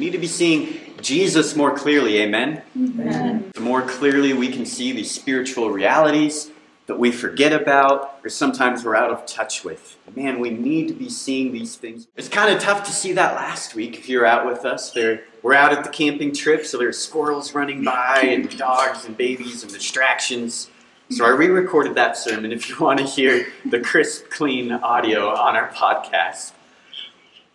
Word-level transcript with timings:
We 0.00 0.06
need 0.06 0.12
to 0.12 0.18
be 0.18 0.28
seeing 0.28 0.80
Jesus 1.02 1.54
more 1.54 1.76
clearly, 1.76 2.22
amen? 2.22 2.62
Amen. 2.74 3.50
The 3.52 3.60
more 3.60 3.82
clearly 3.82 4.32
we 4.32 4.48
can 4.48 4.64
see 4.64 4.92
these 4.92 5.10
spiritual 5.10 5.70
realities 5.70 6.50
that 6.86 6.98
we 6.98 7.12
forget 7.12 7.52
about 7.52 8.18
or 8.24 8.30
sometimes 8.30 8.82
we're 8.82 8.96
out 8.96 9.10
of 9.10 9.26
touch 9.26 9.62
with. 9.62 9.98
Man, 10.16 10.40
we 10.40 10.48
need 10.48 10.88
to 10.88 10.94
be 10.94 11.10
seeing 11.10 11.52
these 11.52 11.76
things. 11.76 12.08
It's 12.16 12.30
kind 12.30 12.50
of 12.50 12.62
tough 12.62 12.82
to 12.84 12.92
see 12.92 13.12
that 13.12 13.34
last 13.34 13.74
week 13.74 13.98
if 13.98 14.08
you're 14.08 14.24
out 14.24 14.46
with 14.46 14.64
us. 14.64 14.90
There, 14.90 15.24
we're 15.42 15.52
out 15.52 15.70
at 15.70 15.84
the 15.84 15.90
camping 15.90 16.34
trip, 16.34 16.64
so 16.64 16.78
there's 16.78 16.96
squirrels 16.96 17.54
running 17.54 17.84
by 17.84 18.20
and 18.22 18.56
dogs 18.56 19.04
and 19.04 19.14
babies 19.18 19.62
and 19.62 19.70
distractions. 19.70 20.70
So 21.10 21.26
I 21.26 21.28
re-recorded 21.28 21.94
that 21.96 22.16
sermon 22.16 22.52
if 22.52 22.70
you 22.70 22.78
want 22.78 23.00
to 23.00 23.04
hear 23.04 23.48
the 23.66 23.80
crisp, 23.80 24.30
clean 24.30 24.72
audio 24.72 25.28
on 25.28 25.56
our 25.56 25.68
podcast. 25.68 26.52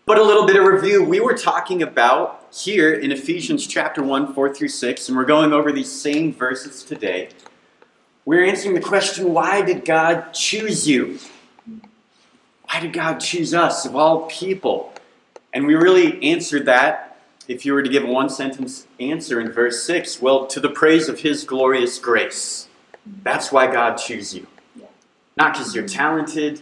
But 0.07 0.19
a 0.19 0.23
little 0.23 0.45
bit 0.45 0.55
of 0.55 0.65
review. 0.65 1.03
We 1.03 1.19
were 1.19 1.33
talking 1.33 1.81
about 1.81 2.45
here 2.53 2.93
in 2.93 3.11
Ephesians 3.11 3.65
chapter 3.65 4.03
1, 4.03 4.35
4 4.35 4.53
through 4.53 4.67
6, 4.67 5.09
and 5.09 5.17
we're 5.17 5.25
going 5.25 5.51
over 5.51 5.71
these 5.71 5.91
same 5.91 6.31
verses 6.31 6.83
today. 6.83 7.29
We're 8.23 8.45
answering 8.45 8.75
the 8.75 8.81
question 8.81 9.33
why 9.33 9.63
did 9.63 9.83
God 9.83 10.31
choose 10.31 10.87
you? 10.87 11.17
Why 12.65 12.81
did 12.81 12.93
God 12.93 13.17
choose 13.17 13.55
us 13.55 13.87
of 13.87 13.95
all 13.95 14.27
people? 14.27 14.93
And 15.51 15.65
we 15.65 15.73
really 15.73 16.21
answered 16.21 16.67
that 16.67 17.17
if 17.47 17.65
you 17.65 17.73
were 17.73 17.81
to 17.81 17.89
give 17.89 18.03
a 18.03 18.07
one 18.07 18.29
sentence 18.29 18.85
answer 18.99 19.41
in 19.41 19.51
verse 19.51 19.81
6 19.85 20.21
well, 20.21 20.45
to 20.45 20.59
the 20.59 20.69
praise 20.69 21.09
of 21.09 21.21
His 21.21 21.43
glorious 21.43 21.97
grace. 21.97 22.67
That's 23.23 23.51
why 23.51 23.73
God 23.73 23.95
chose 23.95 24.35
you. 24.35 24.45
Not 25.35 25.53
because 25.53 25.73
you're 25.73 25.87
talented, 25.87 26.61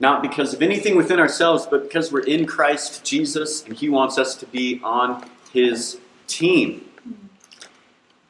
not 0.00 0.22
because 0.22 0.52
of 0.52 0.62
anything 0.62 0.96
within 0.96 1.18
ourselves, 1.18 1.66
but 1.70 1.84
because 1.84 2.12
we're 2.12 2.20
in 2.20 2.46
Christ 2.46 3.04
Jesus 3.04 3.64
and 3.64 3.74
He 3.74 3.88
wants 3.88 4.18
us 4.18 4.34
to 4.36 4.46
be 4.46 4.80
on 4.82 5.24
His 5.52 5.98
team. 6.26 6.88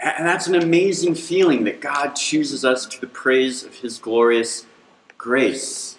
And 0.01 0.27
that's 0.27 0.47
an 0.47 0.55
amazing 0.55 1.15
feeling 1.15 1.65
that 1.65 1.81
God 1.81 2.15
chooses 2.15 2.65
us 2.65 2.85
to 2.87 3.01
the 3.01 3.07
praise 3.07 3.65
of 3.65 3.77
His 3.77 3.99
glorious 3.99 4.67
grace. 5.17 5.97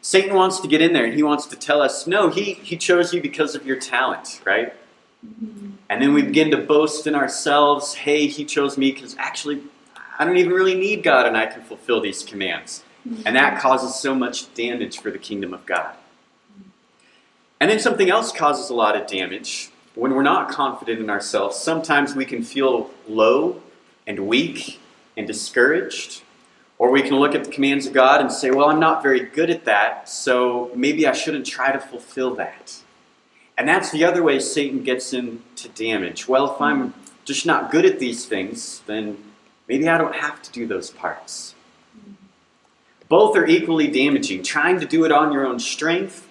Satan 0.00 0.34
wants 0.34 0.58
to 0.58 0.66
get 0.66 0.82
in 0.82 0.92
there 0.92 1.04
and 1.04 1.14
he 1.14 1.22
wants 1.22 1.46
to 1.46 1.56
tell 1.56 1.80
us, 1.80 2.08
no, 2.08 2.28
he, 2.28 2.54
he 2.54 2.76
chose 2.76 3.14
you 3.14 3.22
because 3.22 3.54
of 3.54 3.64
your 3.64 3.76
talent, 3.76 4.42
right? 4.44 4.74
And 5.88 6.02
then 6.02 6.12
we 6.12 6.22
begin 6.22 6.50
to 6.50 6.56
boast 6.56 7.06
in 7.06 7.14
ourselves, 7.14 7.94
hey, 7.94 8.26
he 8.26 8.44
chose 8.44 8.76
me 8.76 8.90
because 8.90 9.14
actually 9.16 9.62
I 10.18 10.24
don't 10.24 10.36
even 10.36 10.52
really 10.52 10.74
need 10.74 11.04
God 11.04 11.26
and 11.26 11.36
I 11.36 11.46
can 11.46 11.62
fulfill 11.62 12.00
these 12.00 12.24
commands. 12.24 12.82
And 13.04 13.36
that 13.36 13.60
causes 13.60 13.94
so 13.94 14.14
much 14.14 14.52
damage 14.54 14.98
for 14.98 15.10
the 15.10 15.18
kingdom 15.18 15.52
of 15.52 15.66
God. 15.66 15.94
And 17.60 17.70
then 17.70 17.78
something 17.78 18.10
else 18.10 18.32
causes 18.32 18.70
a 18.70 18.74
lot 18.74 18.96
of 18.96 19.06
damage. 19.06 19.70
When 19.94 20.14
we're 20.14 20.22
not 20.22 20.50
confident 20.50 21.00
in 21.00 21.10
ourselves, 21.10 21.56
sometimes 21.56 22.14
we 22.14 22.24
can 22.24 22.42
feel 22.42 22.90
low 23.08 23.60
and 24.06 24.26
weak 24.26 24.80
and 25.16 25.26
discouraged. 25.26 26.22
Or 26.78 26.90
we 26.90 27.02
can 27.02 27.14
look 27.16 27.34
at 27.34 27.44
the 27.44 27.50
commands 27.50 27.86
of 27.86 27.92
God 27.92 28.20
and 28.20 28.32
say, 28.32 28.50
well, 28.50 28.68
I'm 28.68 28.80
not 28.80 29.02
very 29.02 29.20
good 29.20 29.50
at 29.50 29.64
that, 29.66 30.08
so 30.08 30.72
maybe 30.74 31.06
I 31.06 31.12
shouldn't 31.12 31.46
try 31.46 31.70
to 31.70 31.78
fulfill 31.78 32.34
that. 32.36 32.82
And 33.56 33.68
that's 33.68 33.92
the 33.92 34.04
other 34.04 34.22
way 34.22 34.40
Satan 34.40 34.82
gets 34.82 35.12
into 35.12 35.68
damage. 35.68 36.26
Well, 36.26 36.52
if 36.54 36.60
I'm 36.60 36.94
just 37.24 37.46
not 37.46 37.70
good 37.70 37.84
at 37.84 38.00
these 38.00 38.26
things, 38.26 38.82
then 38.86 39.22
maybe 39.68 39.88
I 39.88 39.98
don't 39.98 40.16
have 40.16 40.42
to 40.42 40.50
do 40.50 40.66
those 40.66 40.90
parts. 40.90 41.54
Both 43.12 43.36
are 43.36 43.44
equally 43.44 43.88
damaging. 43.88 44.42
Trying 44.42 44.80
to 44.80 44.86
do 44.86 45.04
it 45.04 45.12
on 45.12 45.34
your 45.34 45.44
own 45.44 45.58
strength 45.58 46.26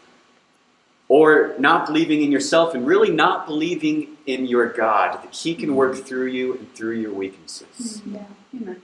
or 1.07 1.53
not 1.59 1.85
believing 1.85 2.23
in 2.23 2.31
yourself 2.31 2.73
and 2.73 2.88
really 2.88 3.11
not 3.11 3.45
believing 3.45 4.17
in 4.25 4.47
your 4.47 4.67
God, 4.67 5.21
that 5.21 5.35
He 5.35 5.53
can 5.53 5.75
work 5.75 5.93
mm-hmm. 5.93 6.01
through 6.01 6.25
you 6.29 6.57
and 6.57 6.73
through 6.73 6.95
your 6.95 7.13
weaknesses. 7.13 8.01
Mm-hmm. 8.01 8.15
Yeah. 8.15 8.25
Amen. 8.55 8.81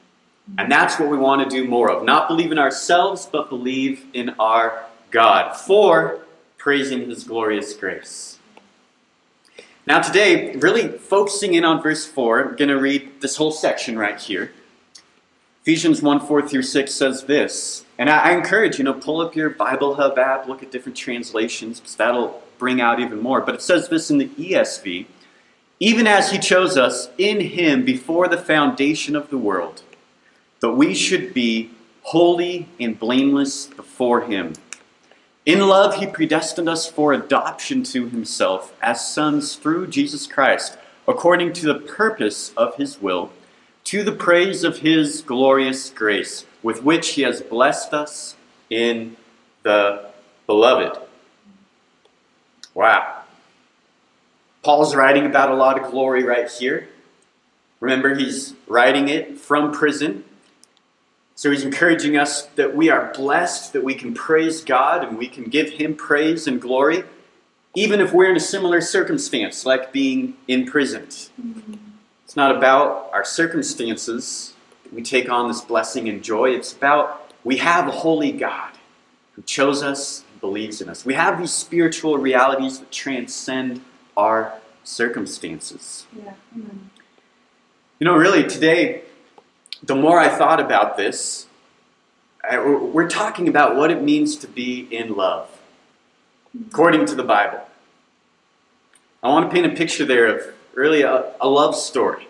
And 0.59 0.71
that's 0.71 0.99
what 0.99 1.09
we 1.09 1.17
want 1.17 1.49
to 1.49 1.49
do 1.49 1.67
more 1.67 1.89
of. 1.89 2.03
Not 2.03 2.27
believe 2.27 2.51
in 2.51 2.59
ourselves, 2.59 3.25
but 3.25 3.49
believe 3.49 4.05
in 4.13 4.35
our 4.37 4.85
God 5.09 5.53
for 5.53 6.19
praising 6.59 7.09
His 7.09 7.23
glorious 7.23 7.73
grace. 7.73 8.37
Now, 9.87 10.01
today, 10.01 10.55
really 10.57 10.87
focusing 10.99 11.55
in 11.55 11.65
on 11.65 11.81
verse 11.81 12.05
4, 12.05 12.49
I'm 12.49 12.55
going 12.57 12.69
to 12.69 12.79
read 12.79 13.21
this 13.21 13.37
whole 13.37 13.49
section 13.51 13.97
right 13.97 14.19
here. 14.19 14.51
Ephesians 15.67 16.01
1 16.01 16.25
4 16.25 16.47
through 16.47 16.61
6 16.61 16.93
says 16.93 17.25
this. 17.25 17.83
And 17.97 18.09
I, 18.09 18.29
I 18.29 18.31
encourage 18.31 18.77
you 18.77 18.85
know, 18.85 18.93
pull 18.93 19.19
up 19.19 19.35
your 19.35 19.49
Bible 19.49 19.95
Hub 19.95 20.17
app, 20.17 20.47
look 20.47 20.63
at 20.63 20.71
different 20.71 20.97
translations, 20.97 21.81
because 21.81 21.97
that'll 21.97 22.41
bring 22.57 22.79
out 22.79 23.01
even 23.01 23.21
more. 23.21 23.41
But 23.41 23.55
it 23.55 23.61
says 23.61 23.89
this 23.89 24.09
in 24.09 24.17
the 24.17 24.29
ESV 24.29 25.07
Even 25.81 26.07
as 26.07 26.31
He 26.31 26.39
chose 26.39 26.77
us 26.77 27.09
in 27.17 27.41
Him 27.41 27.83
before 27.83 28.29
the 28.29 28.37
foundation 28.37 29.13
of 29.13 29.29
the 29.29 29.37
world 29.37 29.81
that 30.61 30.71
we 30.71 30.95
should 30.95 31.33
be 31.33 31.71
holy 32.03 32.69
and 32.79 32.97
blameless 32.97 33.67
before 33.67 34.21
Him. 34.21 34.53
In 35.45 35.67
love, 35.67 35.95
He 35.95 36.07
predestined 36.07 36.69
us 36.69 36.89
for 36.89 37.11
adoption 37.11 37.83
to 37.83 38.07
Himself 38.07 38.73
as 38.81 39.05
sons 39.05 39.57
through 39.57 39.87
Jesus 39.87 40.27
Christ, 40.27 40.77
according 41.09 41.51
to 41.51 41.65
the 41.65 41.77
purpose 41.77 42.53
of 42.55 42.75
His 42.75 43.01
will, 43.01 43.33
to 43.87 44.03
the 44.03 44.11
praise 44.11 44.65
of 44.65 44.79
His 44.79 45.21
glorious 45.21 45.89
grace, 45.89 46.45
with 46.61 46.83
which 46.83 47.11
He 47.11 47.21
has 47.21 47.41
blessed 47.41 47.93
us 47.93 48.35
in 48.69 49.15
the 49.63 50.09
Beloved. 50.45 50.99
Wow. 52.73 53.21
Paul's 54.61 54.93
writing 54.93 55.25
about 55.25 55.51
a 55.51 55.55
lot 55.55 55.81
of 55.81 55.89
glory 55.89 56.25
right 56.25 56.51
here. 56.51 56.89
Remember, 57.79 58.13
he's 58.15 58.55
writing 58.67 59.07
it 59.07 59.37
from 59.37 59.71
prison. 59.71 60.25
So 61.35 61.49
he's 61.51 61.63
encouraging 61.63 62.17
us 62.17 62.43
that 62.55 62.75
we 62.75 62.89
are 62.89 63.13
blessed, 63.13 63.71
that 63.71 63.85
we 63.85 63.95
can 63.95 64.13
praise 64.13 64.65
God 64.65 65.01
and 65.07 65.17
we 65.17 65.29
can 65.29 65.45
give 65.45 65.69
him 65.69 65.95
praise 65.95 66.45
and 66.45 66.61
glory, 66.61 67.05
even 67.73 68.01
if 68.01 68.11
we're 68.11 68.29
in 68.29 68.35
a 68.35 68.41
similar 68.41 68.81
circumstance, 68.81 69.65
like 69.65 69.93
being 69.93 70.35
imprisoned. 70.49 71.29
It's 71.37 71.86
not 72.37 72.55
about 72.55 73.09
our 73.13 73.25
circumstances 73.25 74.53
we 74.93 75.01
take 75.01 75.29
on 75.29 75.47
this 75.47 75.59
blessing 75.59 76.07
and 76.07 76.23
joy. 76.23 76.51
It's 76.51 76.71
about 76.71 77.33
we 77.43 77.57
have 77.57 77.87
a 77.87 77.91
holy 77.91 78.31
God 78.31 78.71
who 79.33 79.41
chose 79.41 79.81
us 79.81 80.23
and 80.31 80.39
believes 80.39 80.79
in 80.79 80.87
us. 80.87 81.03
We 81.03 81.15
have 81.15 81.39
these 81.39 81.51
spiritual 81.51 82.17
realities 82.19 82.79
that 82.79 82.91
transcend 82.91 83.81
our 84.15 84.53
circumstances. 84.83 86.05
Yeah. 86.15 86.33
You 86.55 88.05
know, 88.05 88.15
really, 88.15 88.43
today, 88.47 89.01
the 89.81 89.95
more 89.95 90.19
I 90.19 90.29
thought 90.29 90.59
about 90.59 90.95
this, 90.95 91.47
I- 92.49 92.59
we're 92.59 93.09
talking 93.09 93.47
about 93.47 93.75
what 93.75 93.89
it 93.89 94.01
means 94.03 94.35
to 94.37 94.47
be 94.47 94.87
in 94.91 95.15
love, 95.15 95.49
according 96.69 97.07
to 97.07 97.15
the 97.15 97.23
Bible. 97.23 97.61
I 99.23 99.29
want 99.29 99.49
to 99.49 99.53
paint 99.53 99.65
a 99.65 99.75
picture 99.75 100.05
there 100.05 100.27
of 100.27 100.53
really 100.75 101.01
a, 101.01 101.33
a 101.41 101.49
love 101.49 101.75
story. 101.75 102.26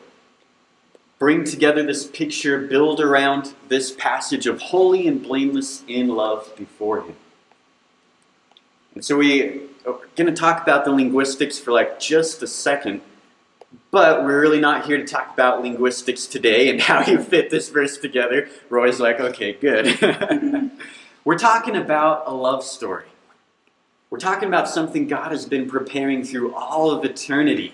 Bring 1.20 1.44
together 1.44 1.84
this 1.84 2.06
picture, 2.06 2.60
build 2.60 3.00
around 3.00 3.54
this 3.70 3.92
passage 3.92 4.46
of 4.46 4.62
holy 4.62 5.08
and 5.08 5.22
blameless 5.22 5.84
in 5.88 6.10
love 6.10 6.54
before 6.56 7.02
Him. 7.02 7.16
And 8.94 9.04
so 9.04 9.18
we 9.18 9.62
uh, 9.86 9.92
are 9.92 10.00
going 10.16 10.28
to 10.28 10.34
talk 10.34 10.62
about 10.62 10.86
the 10.86 10.92
linguistics 10.92 11.60
for 11.60 11.72
like 11.72 12.00
just 12.00 12.42
a 12.44 12.48
second. 12.48 13.02
But 13.92 14.24
we're 14.24 14.40
really 14.40 14.60
not 14.60 14.86
here 14.86 14.98
to 14.98 15.06
talk 15.06 15.34
about 15.34 15.62
linguistics 15.62 16.26
today 16.28 16.70
and 16.70 16.82
how 16.90 17.02
you 17.02 17.22
fit 17.22 17.50
this 17.50 17.70
verse 17.70 17.98
together. 17.98 18.50
Roy's 18.70 19.00
like, 19.00 19.20
okay, 19.20 19.54
good. 19.54 20.72
we're 21.26 21.38
talking 21.38 21.76
about 21.76 22.24
a 22.28 22.34
love 22.34 22.64
story. 22.64 23.06
We're 24.10 24.20
talking 24.20 24.48
about 24.48 24.70
something 24.70 25.08
God 25.08 25.32
has 25.32 25.46
been 25.46 25.70
preparing 25.70 26.24
through 26.24 26.56
all 26.56 26.92
of 26.92 27.04
eternity. 27.04 27.74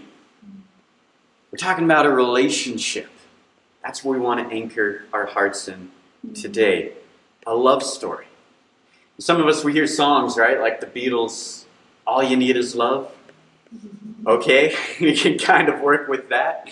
We're 1.52 1.58
talking 1.58 1.86
about 1.86 2.06
a 2.06 2.10
relationship. 2.10 3.10
That's 3.84 4.04
where 4.04 4.18
we 4.18 4.24
want 4.24 4.48
to 4.50 4.56
anchor 4.56 5.04
our 5.12 5.26
hearts 5.26 5.68
in 5.68 5.92
mm-hmm. 6.26 6.34
today. 6.34 6.94
A 7.46 7.54
love 7.54 7.84
story. 7.84 8.28
Some 9.20 9.40
of 9.40 9.48
us, 9.48 9.64
we 9.64 9.74
hear 9.74 9.88
songs, 9.88 10.38
right? 10.38 10.60
Like 10.60 10.80
the 10.80 10.88
Beatles, 10.88 11.66
All 12.08 12.24
You 12.24 12.38
Need 12.38 12.58
Is 12.58 12.76
Love. 12.76 13.12
Mm-hmm. 13.76 14.28
Okay, 14.28 14.76
we 15.02 15.16
can 15.16 15.38
kind 15.38 15.70
of 15.70 15.82
work 15.82 16.08
with 16.08 16.30
that. 16.30 16.70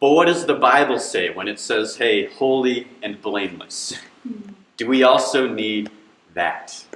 But 0.00 0.10
what 0.10 0.26
does 0.26 0.46
the 0.46 0.54
Bible 0.54 0.98
say 0.98 1.28
when 1.28 1.46
it 1.46 1.60
says, 1.60 1.96
hey, 1.96 2.26
holy 2.26 2.88
and 3.02 3.20
blameless? 3.20 3.98
Mm-hmm. 4.26 4.52
Do 4.78 4.86
we 4.86 5.02
also 5.02 5.46
need 5.46 5.90
that? 6.32 6.86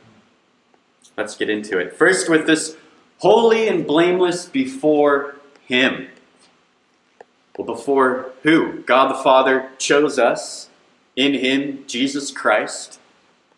Let's 1.16 1.36
get 1.36 1.50
into 1.50 1.78
it. 1.78 1.92
First, 1.92 2.30
with 2.30 2.46
this 2.46 2.76
holy 3.18 3.68
and 3.68 3.86
blameless 3.86 4.46
before 4.46 5.36
Him. 5.66 6.08
Well, 7.56 7.66
before 7.66 8.32
who? 8.42 8.82
God 8.82 9.10
the 9.10 9.22
Father 9.22 9.70
chose 9.78 10.18
us 10.18 10.68
in 11.14 11.34
Him, 11.34 11.84
Jesus 11.86 12.30
Christ. 12.30 12.98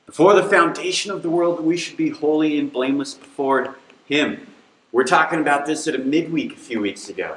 Before 0.04 0.34
the 0.34 0.42
foundation 0.42 1.10
of 1.10 1.22
the 1.22 1.30
world, 1.30 1.60
we 1.60 1.76
should 1.76 1.96
be 1.96 2.10
holy 2.10 2.58
and 2.58 2.72
blameless 2.72 3.14
before 3.14 3.76
Him. 4.06 4.46
We're 4.92 5.04
talking 5.04 5.40
about 5.40 5.66
this 5.66 5.88
at 5.88 5.94
a 5.94 5.98
midweek 5.98 6.52
a 6.52 6.56
few 6.56 6.80
weeks 6.80 7.08
ago. 7.08 7.36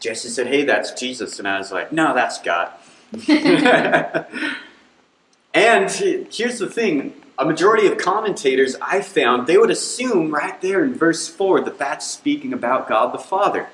Jesse 0.00 0.28
said, 0.28 0.46
Hey, 0.46 0.64
that's 0.64 0.92
Jesus. 0.92 1.38
And 1.38 1.48
I 1.48 1.58
was 1.58 1.72
like, 1.72 1.92
No, 1.92 2.14
that's 2.14 2.40
God. 2.40 2.70
and 5.54 5.90
here's 5.90 6.58
the 6.58 6.68
thing 6.70 7.14
a 7.38 7.44
majority 7.44 7.86
of 7.86 7.98
commentators 7.98 8.76
I 8.82 9.00
found, 9.00 9.46
they 9.46 9.56
would 9.56 9.70
assume 9.70 10.34
right 10.34 10.60
there 10.60 10.84
in 10.84 10.94
verse 10.94 11.28
4 11.28 11.60
that 11.62 11.78
that's 11.78 12.06
speaking 12.06 12.52
about 12.52 12.88
God 12.88 13.14
the 13.14 13.18
Father. 13.18 13.68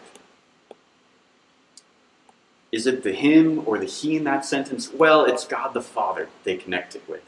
Is 2.74 2.86
it 2.86 3.04
the 3.04 3.12
him 3.12 3.62
or 3.66 3.78
the 3.78 3.86
he 3.86 4.16
in 4.16 4.24
that 4.24 4.44
sentence? 4.44 4.92
Well, 4.92 5.24
it's 5.24 5.46
God 5.46 5.74
the 5.74 5.80
Father 5.80 6.28
they 6.42 6.56
connect 6.56 6.96
it 6.96 7.02
with. 7.08 7.22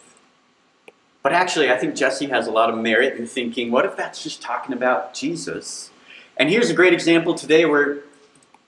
But 1.23 1.33
actually, 1.33 1.71
I 1.71 1.77
think 1.77 1.95
Jesse 1.95 2.27
has 2.27 2.47
a 2.47 2.51
lot 2.51 2.71
of 2.71 2.77
merit 2.77 3.17
in 3.17 3.27
thinking, 3.27 3.71
what 3.71 3.85
if 3.85 3.97
that's 3.97 4.23
just 4.23 4.43
talking 4.43 4.75
about 4.75 5.15
Jesus? 5.15 5.91
And 6.37 6.51
here's 6.51 6.71
a 6.71 6.75
great 6.75 6.93
example 6.93 7.35
today 7.35 7.65
where 7.65 7.99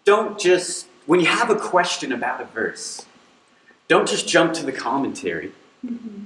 don't 0.04 0.38
just, 0.38 0.86
when 1.06 1.20
you 1.20 1.26
have 1.26 1.50
a 1.50 1.56
question 1.56 2.12
about 2.12 2.40
a 2.40 2.44
verse, 2.44 3.04
don't 3.88 4.08
just 4.08 4.28
jump 4.28 4.54
to 4.54 4.64
the 4.64 4.72
commentary. 4.72 5.52
Mm-hmm 5.84 6.24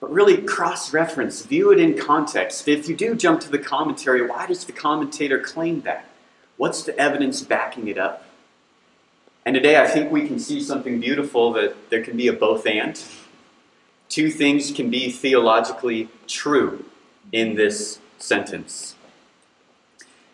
but 0.00 0.10
really 0.10 0.38
cross 0.38 0.94
reference, 0.94 1.44
view 1.44 1.70
it 1.70 1.78
in 1.78 1.96
context. 1.96 2.66
If 2.66 2.88
you 2.88 2.96
do 2.96 3.14
jump 3.14 3.40
to 3.42 3.50
the 3.50 3.58
commentary, 3.58 4.26
why 4.26 4.46
does 4.46 4.64
the 4.64 4.72
commentator 4.72 5.38
claim 5.38 5.82
that? 5.82 6.06
What's 6.56 6.82
the 6.84 6.98
evidence 6.98 7.42
backing 7.42 7.86
it 7.86 7.98
up? 7.98 8.24
And 9.46 9.54
today 9.54 9.80
I 9.80 9.86
think 9.86 10.12
we 10.12 10.26
can 10.26 10.38
see 10.38 10.60
something 10.60 11.00
beautiful 11.00 11.52
that 11.54 11.90
there 11.90 12.02
can 12.02 12.16
be 12.16 12.28
a 12.28 12.32
both 12.32 12.66
and. 12.66 13.02
Two 14.08 14.30
things 14.30 14.70
can 14.70 14.90
be 14.90 15.10
theologically 15.10 16.08
true 16.26 16.84
in 17.32 17.54
this 17.54 18.00
sentence. 18.18 18.96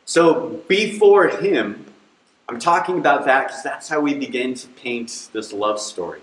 So 0.04 0.62
before 0.66 1.28
him, 1.28 1.86
I'm 2.48 2.58
talking 2.58 2.98
about 2.98 3.24
that 3.26 3.48
because 3.48 3.62
that's 3.62 3.88
how 3.88 4.00
we 4.00 4.14
begin 4.14 4.54
to 4.54 4.68
paint 4.68 5.28
this 5.32 5.52
love 5.52 5.80
story. 5.80 6.20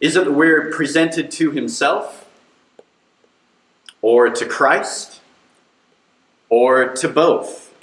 Is 0.00 0.14
it 0.14 0.32
we're 0.32 0.70
presented 0.70 1.30
to 1.32 1.50
himself, 1.50 2.28
or 4.02 4.28
to 4.28 4.44
Christ, 4.44 5.20
or 6.48 6.92
to 6.94 7.08
both? 7.08 7.74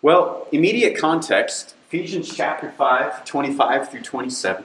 Well, 0.00 0.48
immediate 0.50 0.98
context, 0.98 1.74
Ephesians 1.88 2.34
chapter 2.34 2.70
5, 2.70 3.24
25 3.24 3.90
through 3.90 4.02
27. 4.02 4.64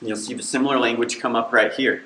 You'll 0.00 0.16
see 0.16 0.34
the 0.34 0.42
similar 0.42 0.78
language 0.78 1.20
come 1.20 1.36
up 1.36 1.52
right 1.52 1.72
here. 1.72 2.04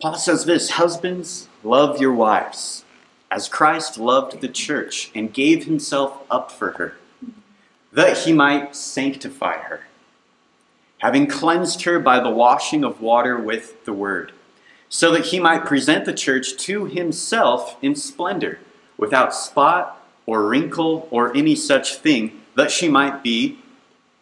Paul 0.00 0.14
says 0.14 0.44
this 0.44 0.70
Husbands, 0.70 1.48
love 1.64 2.00
your 2.00 2.12
wives, 2.12 2.84
as 3.30 3.48
Christ 3.48 3.98
loved 3.98 4.40
the 4.40 4.48
church 4.48 5.10
and 5.14 5.32
gave 5.32 5.64
himself 5.64 6.22
up 6.30 6.52
for 6.52 6.72
her, 6.72 6.94
that 7.92 8.18
he 8.18 8.32
might 8.32 8.76
sanctify 8.76 9.58
her 9.58 9.86
having 10.98 11.26
cleansed 11.26 11.82
her 11.82 11.98
by 11.98 12.20
the 12.20 12.30
washing 12.30 12.84
of 12.84 13.00
water 13.00 13.38
with 13.38 13.84
the 13.84 13.92
word, 13.92 14.32
so 14.88 15.10
that 15.12 15.26
he 15.26 15.38
might 15.38 15.64
present 15.64 16.04
the 16.04 16.12
church 16.12 16.56
to 16.56 16.86
himself 16.86 17.76
in 17.82 17.94
splendor, 17.94 18.58
without 18.96 19.34
spot 19.34 20.02
or 20.24 20.48
wrinkle 20.48 21.06
or 21.10 21.36
any 21.36 21.54
such 21.54 21.96
thing, 21.96 22.40
that 22.56 22.70
she 22.70 22.88
might 22.88 23.22
be 23.22 23.58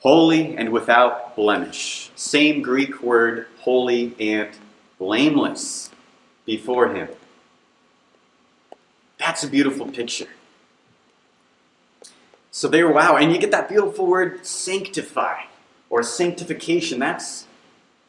holy 0.00 0.54
and 0.56 0.70
without 0.70 1.34
blemish. 1.34 2.10
Same 2.14 2.60
Greek 2.60 3.02
word, 3.02 3.46
holy 3.60 4.14
and 4.20 4.50
blameless 4.98 5.90
before 6.44 6.94
him. 6.94 7.08
That's 9.18 9.42
a 9.42 9.48
beautiful 9.48 9.86
picture. 9.86 10.28
So 12.50 12.68
there, 12.68 12.88
wow, 12.92 13.16
and 13.16 13.32
you 13.32 13.38
get 13.38 13.50
that 13.52 13.68
beautiful 13.68 14.06
word 14.06 14.44
sanctify 14.44 15.44
or 15.88 16.02
sanctification. 16.02 16.98
That's, 16.98 17.46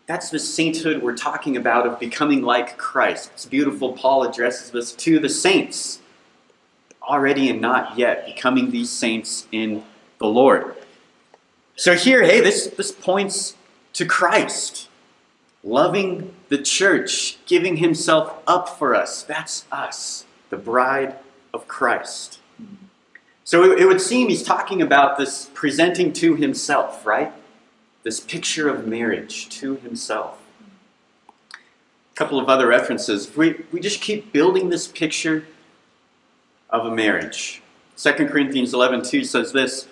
that's 0.06 0.30
the 0.30 0.40
sainthood 0.40 1.02
we're 1.02 1.16
talking 1.16 1.56
about 1.56 1.88
of 1.88 2.00
becoming 2.00 2.42
like 2.42 2.78
Christ. 2.78 3.32
It's 3.34 3.46
beautiful. 3.46 3.94
Paul 3.94 4.24
addresses 4.24 4.72
this 4.72 4.92
to 4.92 5.20
the 5.20 5.30
saints, 5.30 6.00
already 7.02 7.50
and 7.50 7.62
not 7.62 7.98
yet, 7.98 8.26
becoming 8.26 8.72
these 8.72 8.90
saints 8.90 9.48
in 9.52 9.84
the 10.20 10.28
Lord. 10.28 10.76
So 11.76 11.96
here, 11.96 12.24
hey, 12.24 12.42
this, 12.42 12.68
this 12.68 12.92
points 12.92 13.56
to 13.94 14.06
Christ. 14.06 14.90
Loving 15.64 16.34
the 16.50 16.60
church, 16.60 17.40
giving 17.46 17.78
himself 17.78 18.34
up 18.46 18.70
for 18.70 18.94
us. 18.94 19.24
That's 19.24 19.66
us, 19.72 20.26
the 20.50 20.58
bride 20.58 21.16
of 21.54 21.68
Christ. 21.68 22.40
So 23.44 23.72
it, 23.72 23.82
it 23.82 23.86
would 23.86 24.02
seem 24.02 24.30
he's 24.30 24.44
talking 24.44 24.82
about 24.82 25.18
this 25.18 25.50
presenting 25.54 26.14
to 26.14 26.36
himself, 26.36 27.06
right? 27.06 27.34
this 28.06 28.20
picture 28.20 28.70
of 28.70 28.88
marriage 28.88 29.50
to 29.50 29.78
himself. 29.78 30.38
A 31.50 32.16
couple 32.16 32.40
of 32.40 32.48
other 32.48 32.68
references. 32.68 33.36
We, 33.36 33.66
we 33.72 33.80
just 33.80 34.00
keep 34.00 34.32
building 34.32 34.70
this 34.70 34.88
picture 34.88 35.48
of 36.70 36.86
a 36.86 36.96
marriage. 36.96 37.64
2 37.98 38.14
Corinthians 38.28 38.74
11:2 38.74 39.26
says 39.26 39.52
this 39.52 39.88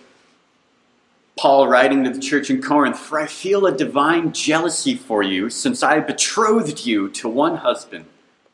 Paul 1.37 1.67
writing 1.67 2.03
to 2.03 2.11
the 2.11 2.19
church 2.19 2.49
in 2.49 2.61
Corinth, 2.61 2.99
For 2.99 3.19
I 3.19 3.25
feel 3.25 3.65
a 3.65 3.75
divine 3.75 4.33
jealousy 4.33 4.95
for 4.95 5.23
you, 5.23 5.49
since 5.49 5.81
I 5.81 5.99
betrothed 5.99 6.85
you 6.85 7.09
to 7.09 7.27
one 7.27 7.57
husband, 7.57 8.05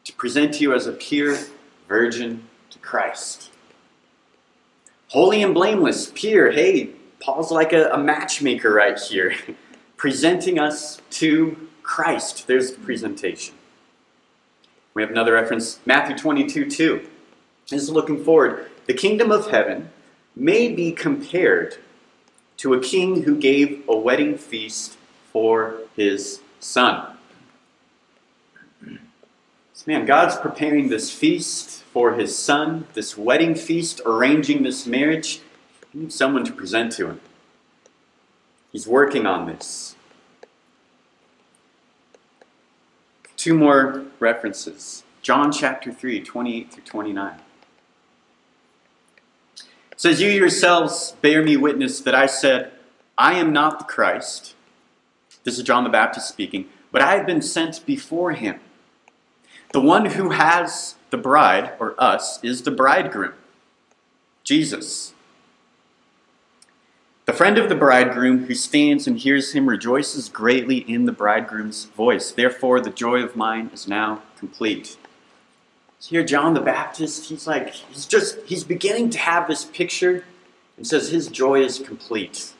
to 0.05 0.13
present 0.13 0.61
you 0.61 0.73
as 0.73 0.87
a 0.87 0.93
pure 0.93 1.37
virgin 1.87 2.47
to 2.69 2.79
Christ. 2.79 3.51
Holy 5.09 5.43
and 5.43 5.53
blameless, 5.53 6.11
pure, 6.13 6.51
hey, 6.51 6.91
Paul's 7.19 7.51
like 7.51 7.73
a, 7.73 7.89
a 7.89 7.97
matchmaker 7.97 8.71
right 8.71 8.97
here, 8.97 9.35
presenting 9.97 10.57
us 10.57 11.01
to 11.11 11.67
Christ. 11.83 12.47
There's 12.47 12.71
the 12.71 12.79
presentation. 12.79 13.55
We 14.93 15.01
have 15.01 15.11
another 15.11 15.33
reference, 15.33 15.79
Matthew 15.85 16.17
22 16.17 16.69
2. 16.69 17.09
This 17.69 17.83
is 17.83 17.89
looking 17.89 18.23
forward. 18.23 18.69
The 18.85 18.93
kingdom 18.93 19.31
of 19.31 19.49
heaven 19.49 19.89
may 20.35 20.71
be 20.73 20.91
compared 20.91 21.77
to 22.59 22.73
a 22.73 22.79
king 22.79 23.23
who 23.23 23.37
gave 23.37 23.81
a 23.87 23.95
wedding 23.95 24.37
feast 24.37 24.97
for 25.31 25.77
his 25.95 26.41
son. 26.59 27.15
So 29.73 29.85
man, 29.87 30.05
God's 30.05 30.35
preparing 30.35 30.89
this 30.89 31.09
feast 31.09 31.83
for 31.83 32.15
his 32.15 32.37
son, 32.37 32.85
this 32.95 33.17
wedding 33.17 33.55
feast, 33.55 34.01
arranging 34.05 34.63
this 34.63 34.85
marriage. 34.85 35.39
He 35.93 35.99
needs 35.99 36.15
someone 36.15 36.43
to 36.43 36.51
present 36.51 36.91
to 36.93 37.07
him. 37.07 37.21
He's 38.73 38.85
working 38.85 39.25
on 39.25 39.45
this. 39.47 39.95
Two 43.37 43.53
more 43.53 44.03
references. 44.19 45.03
John 45.21 45.53
chapter 45.53 45.93
3, 45.93 46.21
28 46.21 46.73
through 46.73 46.83
29. 46.83 47.39
Says, 49.99 50.21
You 50.21 50.29
yourselves 50.29 51.17
bear 51.21 51.43
me 51.43 51.57
witness 51.57 51.99
that 51.99 52.15
I 52.15 52.25
said, 52.25 52.71
I 53.17 53.33
am 53.33 53.51
not 53.51 53.79
the 53.79 53.83
Christ. 53.85 54.55
This 55.43 55.57
is 55.57 55.65
John 55.65 55.83
the 55.83 55.89
Baptist 55.89 56.29
speaking, 56.29 56.69
but 56.89 57.01
I 57.01 57.17
have 57.17 57.25
been 57.25 57.41
sent 57.41 57.85
before 57.85 58.31
him. 58.31 58.61
The 59.73 59.81
one 59.81 60.05
who 60.05 60.29
has 60.29 60.95
the 61.09 61.17
bride, 61.17 61.73
or 61.81 61.95
us, 61.97 62.41
is 62.41 62.61
the 62.61 62.71
bridegroom, 62.71 63.33
Jesus. 64.45 65.13
The 67.25 67.33
friend 67.33 67.57
of 67.57 67.67
the 67.67 67.75
bridegroom 67.75 68.45
who 68.45 68.55
stands 68.55 69.05
and 69.05 69.19
hears 69.19 69.51
him 69.51 69.67
rejoices 69.67 70.29
greatly 70.29 70.77
in 70.77 71.07
the 71.07 71.11
bridegroom's 71.11 71.83
voice. 71.83 72.31
Therefore, 72.31 72.79
the 72.79 72.89
joy 72.89 73.21
of 73.21 73.35
mine 73.35 73.69
is 73.73 73.85
now 73.85 74.21
complete. 74.37 74.95
So 75.99 76.11
here, 76.11 76.23
John 76.23 76.53
the 76.53 76.61
Baptist, 76.61 77.25
he's 77.25 77.45
like, 77.45 77.73
he's 77.73 78.05
just, 78.05 78.39
he's 78.45 78.63
beginning 78.63 79.09
to 79.11 79.19
have 79.19 79.47
this 79.47 79.65
picture 79.65 80.23
and 80.77 80.87
says 80.87 81.09
his 81.09 81.27
joy 81.27 81.61
is 81.61 81.79
complete. 81.79 82.53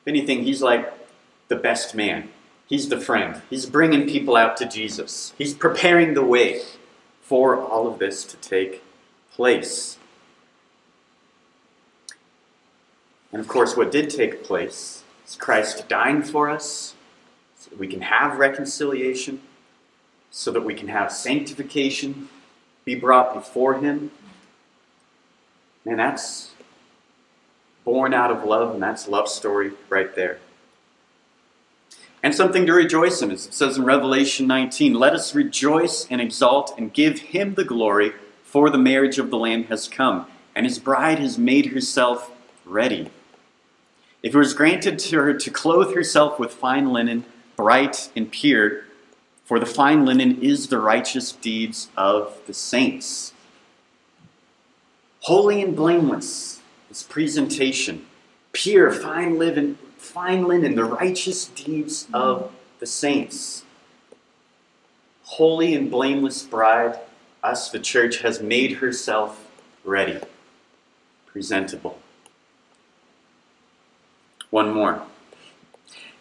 If 0.00 0.08
anything, 0.08 0.44
he's 0.44 0.62
like 0.62 0.90
the 1.48 1.56
best 1.56 1.94
man. 1.94 2.30
He's 2.66 2.88
the 2.88 2.98
friend. 2.98 3.42
He's 3.50 3.66
bringing 3.66 4.08
people 4.08 4.36
out 4.36 4.56
to 4.56 4.66
Jesus. 4.66 5.34
He's 5.36 5.52
preparing 5.52 6.14
the 6.14 6.24
way 6.24 6.62
for 7.20 7.60
all 7.60 7.86
of 7.86 7.98
this 7.98 8.24
to 8.24 8.38
take 8.38 8.82
place. 9.30 9.98
And 13.30 13.40
of 13.40 13.48
course, 13.48 13.76
what 13.76 13.92
did 13.92 14.08
take 14.08 14.44
place 14.44 15.04
is 15.26 15.36
Christ 15.36 15.86
dying 15.88 16.22
for 16.22 16.48
us 16.48 16.94
so 17.58 17.68
that 17.68 17.78
we 17.78 17.86
can 17.86 18.00
have 18.00 18.38
reconciliation, 18.38 19.42
so 20.30 20.50
that 20.52 20.62
we 20.62 20.74
can 20.74 20.88
have 20.88 21.12
sanctification, 21.12 22.30
be 22.84 22.94
brought 22.94 23.34
before 23.34 23.74
Him. 23.74 24.10
Man, 25.84 25.96
that's 25.96 26.50
born 27.84 28.14
out 28.14 28.30
of 28.30 28.44
love, 28.44 28.74
and 28.74 28.82
that's 28.82 29.08
love 29.08 29.28
story 29.28 29.72
right 29.88 30.14
there. 30.14 30.38
And 32.22 32.34
something 32.34 32.66
to 32.66 32.72
rejoice 32.72 33.20
in. 33.20 33.32
As 33.32 33.46
it 33.46 33.54
says 33.54 33.76
in 33.76 33.84
Revelation 33.84 34.46
19, 34.46 34.94
let 34.94 35.12
us 35.12 35.34
rejoice 35.34 36.06
and 36.08 36.20
exult 36.20 36.72
and 36.78 36.92
give 36.92 37.18
Him 37.18 37.54
the 37.54 37.64
glory, 37.64 38.12
for 38.44 38.70
the 38.70 38.78
marriage 38.78 39.18
of 39.18 39.30
the 39.30 39.38
Lamb 39.38 39.64
has 39.64 39.88
come, 39.88 40.26
and 40.54 40.66
his 40.66 40.78
bride 40.78 41.18
has 41.18 41.38
made 41.38 41.66
herself 41.66 42.30
ready. 42.66 43.10
If 44.22 44.34
it 44.34 44.38
was 44.38 44.54
granted 44.54 44.98
to 44.98 45.16
her 45.16 45.34
to 45.34 45.50
clothe 45.50 45.94
herself 45.94 46.38
with 46.38 46.52
fine 46.52 46.92
linen, 46.92 47.24
bright 47.56 48.10
and 48.14 48.30
pure, 48.30 48.84
for 49.44 49.58
the 49.58 49.66
fine 49.66 50.04
linen 50.04 50.40
is 50.40 50.68
the 50.68 50.78
righteous 50.78 51.32
deeds 51.32 51.88
of 51.96 52.38
the 52.46 52.54
saints. 52.54 53.32
Holy 55.20 55.62
and 55.62 55.76
blameless, 55.76 56.60
this 56.88 57.02
presentation, 57.02 58.06
pure, 58.52 58.90
fine 58.90 59.38
linen, 59.38 59.78
fine 59.96 60.46
linen, 60.46 60.74
the 60.74 60.84
righteous 60.84 61.46
deeds 61.46 62.06
of 62.12 62.52
the 62.80 62.86
saints. 62.86 63.62
Holy 65.24 65.74
and 65.74 65.90
blameless 65.90 66.42
bride, 66.42 66.98
us, 67.42 67.70
the 67.70 67.78
church, 67.78 68.18
has 68.18 68.42
made 68.42 68.78
herself 68.78 69.48
ready, 69.84 70.18
presentable. 71.26 71.98
One 74.50 74.72
more. 74.72 75.02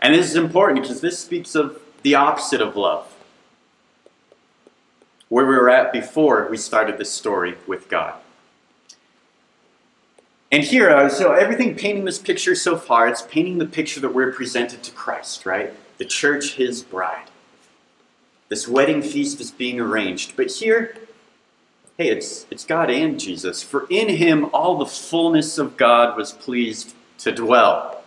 And 0.02 0.16
this 0.16 0.30
is 0.30 0.36
important 0.36 0.82
because 0.82 1.02
this 1.02 1.20
speaks 1.20 1.54
of 1.54 1.82
the 2.04 2.16
opposite 2.16 2.62
of 2.62 2.76
love. 2.76 3.11
Where 5.32 5.46
we 5.46 5.56
were 5.56 5.70
at 5.70 5.94
before 5.94 6.50
we 6.50 6.58
started 6.58 6.98
this 6.98 7.10
story 7.10 7.56
with 7.66 7.88
God. 7.88 8.16
And 10.52 10.62
here, 10.62 10.90
uh, 10.90 11.08
so 11.08 11.32
everything 11.32 11.76
painting 11.76 12.04
this 12.04 12.20
picture 12.20 12.54
so 12.54 12.76
far, 12.76 13.08
it's 13.08 13.22
painting 13.22 13.58
the 13.58 13.66
picture 13.66 14.02
that 14.02 14.14
we're 14.14 14.34
presented 14.34 14.84
to 14.84 14.92
Christ, 14.92 15.46
right? 15.46 15.74
The 16.00 16.04
church, 16.04 16.56
his 16.56 16.84
bride. 16.84 17.30
This 18.50 18.68
wedding 18.68 19.02
feast 19.02 19.40
is 19.40 19.52
being 19.52 19.80
arranged. 19.80 20.36
But 20.36 20.52
here, 20.52 20.98
hey, 21.98 22.10
it's, 22.10 22.46
it's 22.52 22.66
God 22.66 22.92
and 22.92 23.18
Jesus. 23.18 23.64
For 23.64 23.88
in 23.90 24.10
him 24.10 24.50
all 24.52 24.78
the 24.78 24.86
fullness 24.86 25.58
of 25.58 25.78
God 25.78 26.18
was 26.18 26.34
pleased 26.34 26.94
to 27.20 27.32
dwell. 27.32 28.04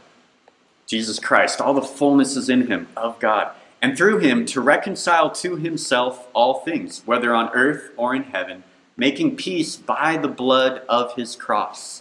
Jesus 0.86 1.18
Christ, 1.18 1.58
all 1.62 1.72
the 1.72 1.80
fullness 1.80 2.36
is 2.36 2.50
in 2.50 2.66
him 2.66 2.88
of 2.98 3.18
God. 3.18 3.52
And 3.84 3.98
through 3.98 4.20
him 4.20 4.46
to 4.46 4.62
reconcile 4.62 5.30
to 5.32 5.56
himself 5.56 6.26
all 6.32 6.60
things, 6.60 7.02
whether 7.04 7.34
on 7.34 7.50
earth 7.52 7.90
or 7.98 8.14
in 8.14 8.22
heaven, 8.22 8.64
making 8.96 9.36
peace 9.36 9.76
by 9.76 10.16
the 10.16 10.26
blood 10.26 10.80
of 10.88 11.14
his 11.16 11.36
cross. 11.36 12.00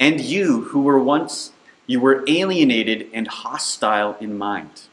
And 0.00 0.20
you 0.20 0.62
who 0.62 0.80
were 0.82 1.00
once 1.00 1.52
you 1.86 2.00
were 2.00 2.24
alienated 2.26 3.08
and 3.14 3.28
hostile 3.28 4.16
in 4.18 4.36
mind, 4.36 4.88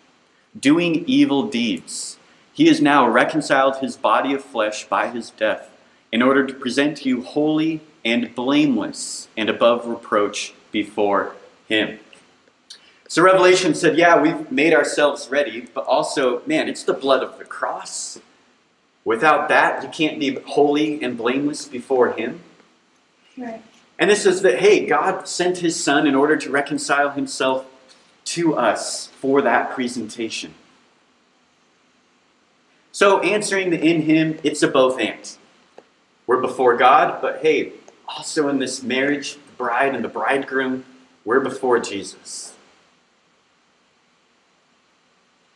doing 0.60 1.06
evil 1.08 1.48
deeds. 1.48 2.18
He 2.54 2.68
has 2.68 2.80
now 2.80 3.08
reconciled 3.08 3.78
his 3.78 3.98
body 3.98 4.36
of 4.36 4.44
flesh 4.44 4.88
by 4.88 5.08
his 5.08 5.32
death, 5.32 5.72
in 6.12 6.22
order 6.22 6.46
to 6.46 6.54
present 6.54 7.04
you 7.04 7.24
holy 7.24 7.82
and 8.06 8.36
blameless 8.36 9.28
and 9.36 9.50
above 9.50 9.88
reproach 9.88 10.54
before 10.72 11.36
him. 11.68 11.98
So 13.08 13.22
Revelation 13.22 13.74
said, 13.74 13.98
yeah, 13.98 14.22
we've 14.22 14.52
made 14.52 14.74
ourselves 14.74 15.30
ready, 15.30 15.68
but 15.74 15.86
also, 15.86 16.42
man, 16.46 16.68
it's 16.68 16.84
the 16.84 16.94
blood 16.94 17.24
of 17.24 17.38
the 17.38 17.46
cross. 17.46 18.20
Without 19.06 19.48
that, 19.48 19.82
you 19.82 19.90
can't 19.90 20.20
be 20.20 20.36
holy 20.36 21.02
and 21.02 21.18
blameless 21.18 21.66
before 21.66 22.12
him. 22.12 22.42
Right. 23.38 23.62
And 23.98 24.10
this 24.10 24.26
is 24.26 24.42
that, 24.42 24.60
hey, 24.60 24.86
God 24.86 25.28
sent 25.28 25.60
his 25.60 25.82
son 25.82 26.06
in 26.06 26.16
order 26.16 26.36
to 26.36 26.50
reconcile 26.50 27.12
himself 27.12 27.66
to 28.26 28.56
us 28.56 29.08
for 29.08 29.42
that 29.42 29.72
presentation. 29.72 30.54
So, 32.92 33.22
answering 33.22 33.70
the 33.70 33.80
in 33.80 34.02
him, 34.02 34.40
it's 34.44 34.62
a 34.64 34.68
both 34.68 35.00
and. 35.00 35.38
We're 36.26 36.42
before 36.42 36.76
God, 36.76 37.22
but 37.22 37.42
hey, 37.42 37.72
also 38.08 38.50
in 38.50 38.60
this 38.60 38.84
marriage, 38.84 39.36
the 39.36 39.54
bride 39.58 39.96
and 39.96 40.04
the 40.04 40.10
bridegroom, 40.10 40.84
we're 41.24 41.40
before 41.40 41.80
Jesus. 41.80 42.54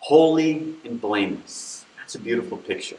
Holy 0.02 0.76
and 0.84 1.00
blameless. 1.00 1.86
That's 1.98 2.16
a 2.16 2.20
beautiful 2.20 2.58
picture. 2.58 2.98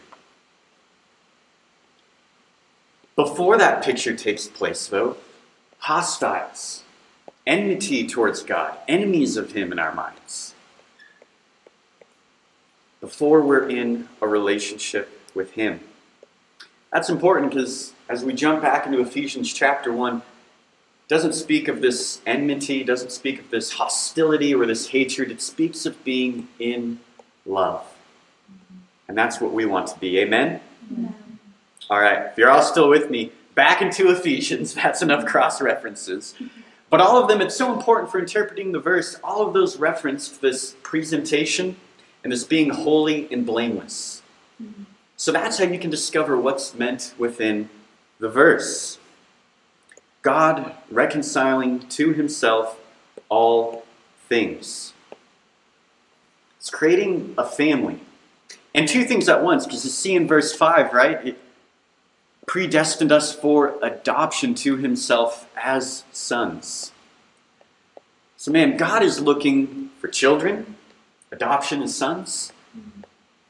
Before 3.17 3.59
that 3.59 3.85
picture 3.85 4.17
takes 4.17 4.47
place, 4.47 4.87
though, 4.87 5.17
hostiles, 5.79 6.85
enmity 7.47 8.07
towards 8.07 8.43
God, 8.43 8.79
enemies 8.89 9.37
of 9.37 9.53
Him 9.53 9.73
in 9.73 9.79
our 9.79 9.93
minds. 9.93 10.55
Before 13.01 13.43
we're 13.43 13.69
in 13.69 14.09
a 14.21 14.29
relationship 14.29 15.21
with 15.35 15.53
Him. 15.53 15.81
That's 16.93 17.09
important 17.09 17.51
because 17.51 17.93
as 18.09 18.25
we 18.25 18.33
jump 18.33 18.63
back 18.63 18.87
into 18.87 19.01
Ephesians 19.01 19.53
chapter 19.53 19.93
1, 19.93 20.23
doesn't 21.13 21.35
speak 21.35 21.69
of 21.69 21.83
this 21.83 22.23
enmity, 22.25 22.83
doesn't 22.83 23.13
speak 23.13 23.39
of 23.39 23.51
this 23.51 23.73
hostility 23.73 24.55
or 24.55 24.65
this 24.65 24.89
hatred. 24.89 25.31
It 25.31 25.43
speaks 25.43 25.85
of 25.85 26.03
being 26.05 26.49
in 26.59 27.01
love. 27.45 27.85
And 29.09 29.19
that's 29.19 29.39
what 29.39 29.53
we 29.53 29.67
want 29.67 29.89
to 29.89 29.99
be. 29.99 30.19
Amen? 30.21 30.59
Amen. 30.91 31.15
All 31.91 32.01
right, 32.01 32.29
if 32.31 32.39
you're 32.39 32.51
all 32.51 32.63
still 32.63 32.89
with 32.89 33.11
me, 33.11 33.31
back 33.55 33.83
into 33.83 34.11
Ephesians. 34.11 34.73
That's 34.83 35.03
enough 35.03 35.27
cross 35.27 35.61
references. 35.61 36.35
But 36.89 37.03
all 37.03 37.21
of 37.21 37.29
them, 37.29 37.43
it's 37.43 37.57
so 37.57 37.75
important 37.75 38.11
for 38.11 38.19
interpreting 38.19 38.73
the 38.73 38.81
verse. 38.81 39.21
All 39.23 39.47
of 39.47 39.53
those 39.53 39.77
reference 39.77 40.29
this 40.29 40.77
presentation 40.83 41.77
and 42.25 42.33
this 42.33 42.45
being 42.45 42.71
holy 42.71 43.31
and 43.31 43.45
blameless. 43.45 44.23
Mm-hmm. 44.63 44.85
So 45.19 45.31
that's 45.31 45.59
how 45.59 45.65
you 45.65 45.79
can 45.79 45.91
discover 45.91 46.39
what's 46.39 46.75
meant 46.75 47.13
within 47.19 47.69
the 48.19 48.31
verse. 48.31 48.99
God 50.23 50.75
reconciling 50.91 51.81
to 51.91 52.13
himself 52.13 52.79
all 53.29 53.85
things. 54.29 54.93
It's 56.59 56.71
creating 56.71 57.35
a 57.37 57.45
family. 57.45 58.01
And 58.75 58.89
two 58.89 59.05
things 59.05 59.29
at 59.29 59.43
once, 59.43 59.67
because 59.67 59.85
you 59.85 59.91
see 59.91 60.15
in 60.15 60.27
verse 60.27 60.55
5, 60.55 60.93
right? 60.93 61.27
It 61.27 61.39
predestined 62.47 63.13
us 63.13 63.35
for 63.35 63.77
adoption 63.83 64.55
to 64.55 64.77
himself 64.77 65.49
as 65.57 66.05
sons. 66.13 66.93
So, 68.37 68.51
man, 68.51 68.77
God 68.77 69.03
is 69.03 69.21
looking 69.21 69.91
for 70.01 70.09
children, 70.09 70.77
adoption 71.31 71.83
as 71.83 71.97
sons. 71.97 72.53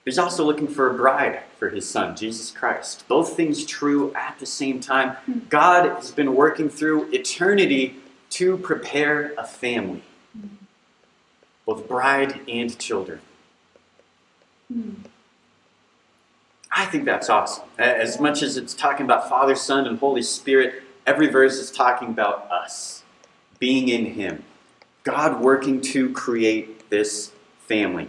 He's 0.05 0.19
also 0.19 0.45
looking 0.45 0.67
for 0.67 0.91
a 0.91 0.95
bride 0.95 1.43
for 1.59 1.69
his 1.69 1.89
son, 1.89 2.17
Jesus 2.17 2.51
Christ. 2.51 3.05
Both 3.07 3.37
things 3.37 3.65
true 3.65 4.13
at 4.15 4.37
the 4.41 4.47
same 4.47 4.81
time. 4.81 5.17
God 5.49 5.89
has 5.97 6.11
been 6.11 6.35
working 6.35 6.69
through 6.69 7.13
eternity 7.13 7.97
to 8.31 8.57
prepare 8.59 9.33
a 9.39 9.47
family, 9.47 10.03
both 11.67 11.87
bride 11.87 12.41
and 12.49 12.77
children. 12.79 13.21
I 16.75 16.87
think 16.87 17.05
that's 17.05 17.29
awesome. 17.29 17.65
As 17.79 18.19
much 18.19 18.43
as 18.43 18.57
it's 18.57 18.75
talking 18.75 19.05
about 19.05 19.29
Father, 19.29 19.55
Son, 19.55 19.87
and 19.87 19.99
Holy 19.99 20.23
Spirit, 20.23 20.83
every 21.07 21.29
verse 21.29 21.59
is 21.59 21.71
talking 21.71 22.09
about 22.09 22.51
us 22.51 23.03
being 23.59 23.89
in 23.89 24.07
Him. 24.07 24.43
God 25.05 25.41
working 25.41 25.81
to 25.83 26.11
create 26.13 26.89
this 26.91 27.33
family. 27.67 28.09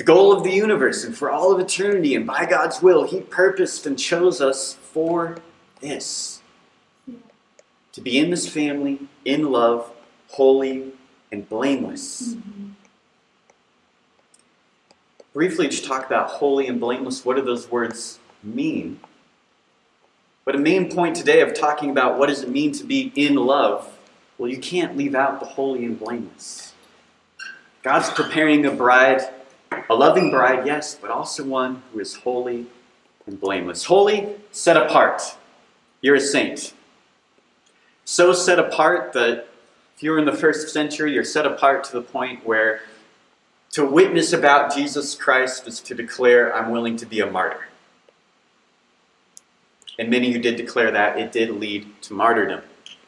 The 0.00 0.04
goal 0.04 0.32
of 0.32 0.44
the 0.44 0.50
universe 0.50 1.04
and 1.04 1.14
for 1.14 1.30
all 1.30 1.52
of 1.52 1.60
eternity, 1.60 2.14
and 2.14 2.26
by 2.26 2.46
God's 2.46 2.80
will, 2.80 3.06
He 3.06 3.20
purposed 3.20 3.84
and 3.84 3.98
chose 3.98 4.40
us 4.40 4.72
for 4.72 5.36
this. 5.82 6.40
To 7.92 8.00
be 8.00 8.18
in 8.18 8.30
this 8.30 8.48
family, 8.48 9.00
in 9.26 9.52
love, 9.52 9.92
holy, 10.28 10.92
and 11.30 11.46
blameless. 11.46 12.32
Mm-hmm. 12.32 12.68
Briefly, 15.34 15.68
just 15.68 15.84
talk 15.84 16.06
about 16.06 16.30
holy 16.30 16.66
and 16.66 16.80
blameless. 16.80 17.22
What 17.26 17.36
do 17.36 17.42
those 17.42 17.70
words 17.70 18.20
mean? 18.42 19.00
But 20.46 20.54
a 20.54 20.58
main 20.58 20.90
point 20.90 21.14
today 21.14 21.42
of 21.42 21.52
talking 21.52 21.90
about 21.90 22.18
what 22.18 22.30
does 22.30 22.42
it 22.42 22.48
mean 22.48 22.72
to 22.72 22.84
be 22.84 23.12
in 23.16 23.34
love, 23.34 23.86
well, 24.38 24.50
you 24.50 24.60
can't 24.60 24.96
leave 24.96 25.14
out 25.14 25.40
the 25.40 25.46
holy 25.46 25.84
and 25.84 26.00
blameless. 26.00 26.72
God's 27.82 28.08
preparing 28.08 28.64
a 28.64 28.70
bride, 28.70 29.28
a 29.72 29.94
loving 29.94 30.30
bride, 30.30 30.66
yes, 30.66 30.94
but 30.94 31.10
also 31.10 31.44
one 31.44 31.82
who 31.92 32.00
is 32.00 32.16
holy 32.16 32.66
and 33.26 33.40
blameless. 33.40 33.84
Holy, 33.84 34.36
set 34.52 34.76
apart. 34.76 35.22
You're 36.00 36.16
a 36.16 36.20
saint. 36.20 36.72
So 38.04 38.32
set 38.32 38.58
apart 38.58 39.12
that 39.12 39.48
if 39.96 40.02
you 40.02 40.10
were 40.12 40.18
in 40.18 40.24
the 40.24 40.32
first 40.32 40.68
century, 40.70 41.12
you're 41.12 41.24
set 41.24 41.46
apart 41.46 41.84
to 41.84 41.92
the 41.92 42.02
point 42.02 42.46
where 42.46 42.80
to 43.72 43.84
witness 43.84 44.32
about 44.32 44.74
Jesus 44.74 45.14
Christ 45.14 45.68
is 45.68 45.80
to 45.80 45.94
declare, 45.94 46.54
I'm 46.54 46.70
willing 46.70 46.96
to 46.96 47.06
be 47.06 47.20
a 47.20 47.30
martyr. 47.30 47.66
And 49.98 50.08
many 50.08 50.32
who 50.32 50.40
did 50.40 50.56
declare 50.56 50.90
that, 50.90 51.18
it 51.18 51.30
did 51.30 51.50
lead 51.50 51.86
to 52.02 52.14
martyrdom. 52.14 52.62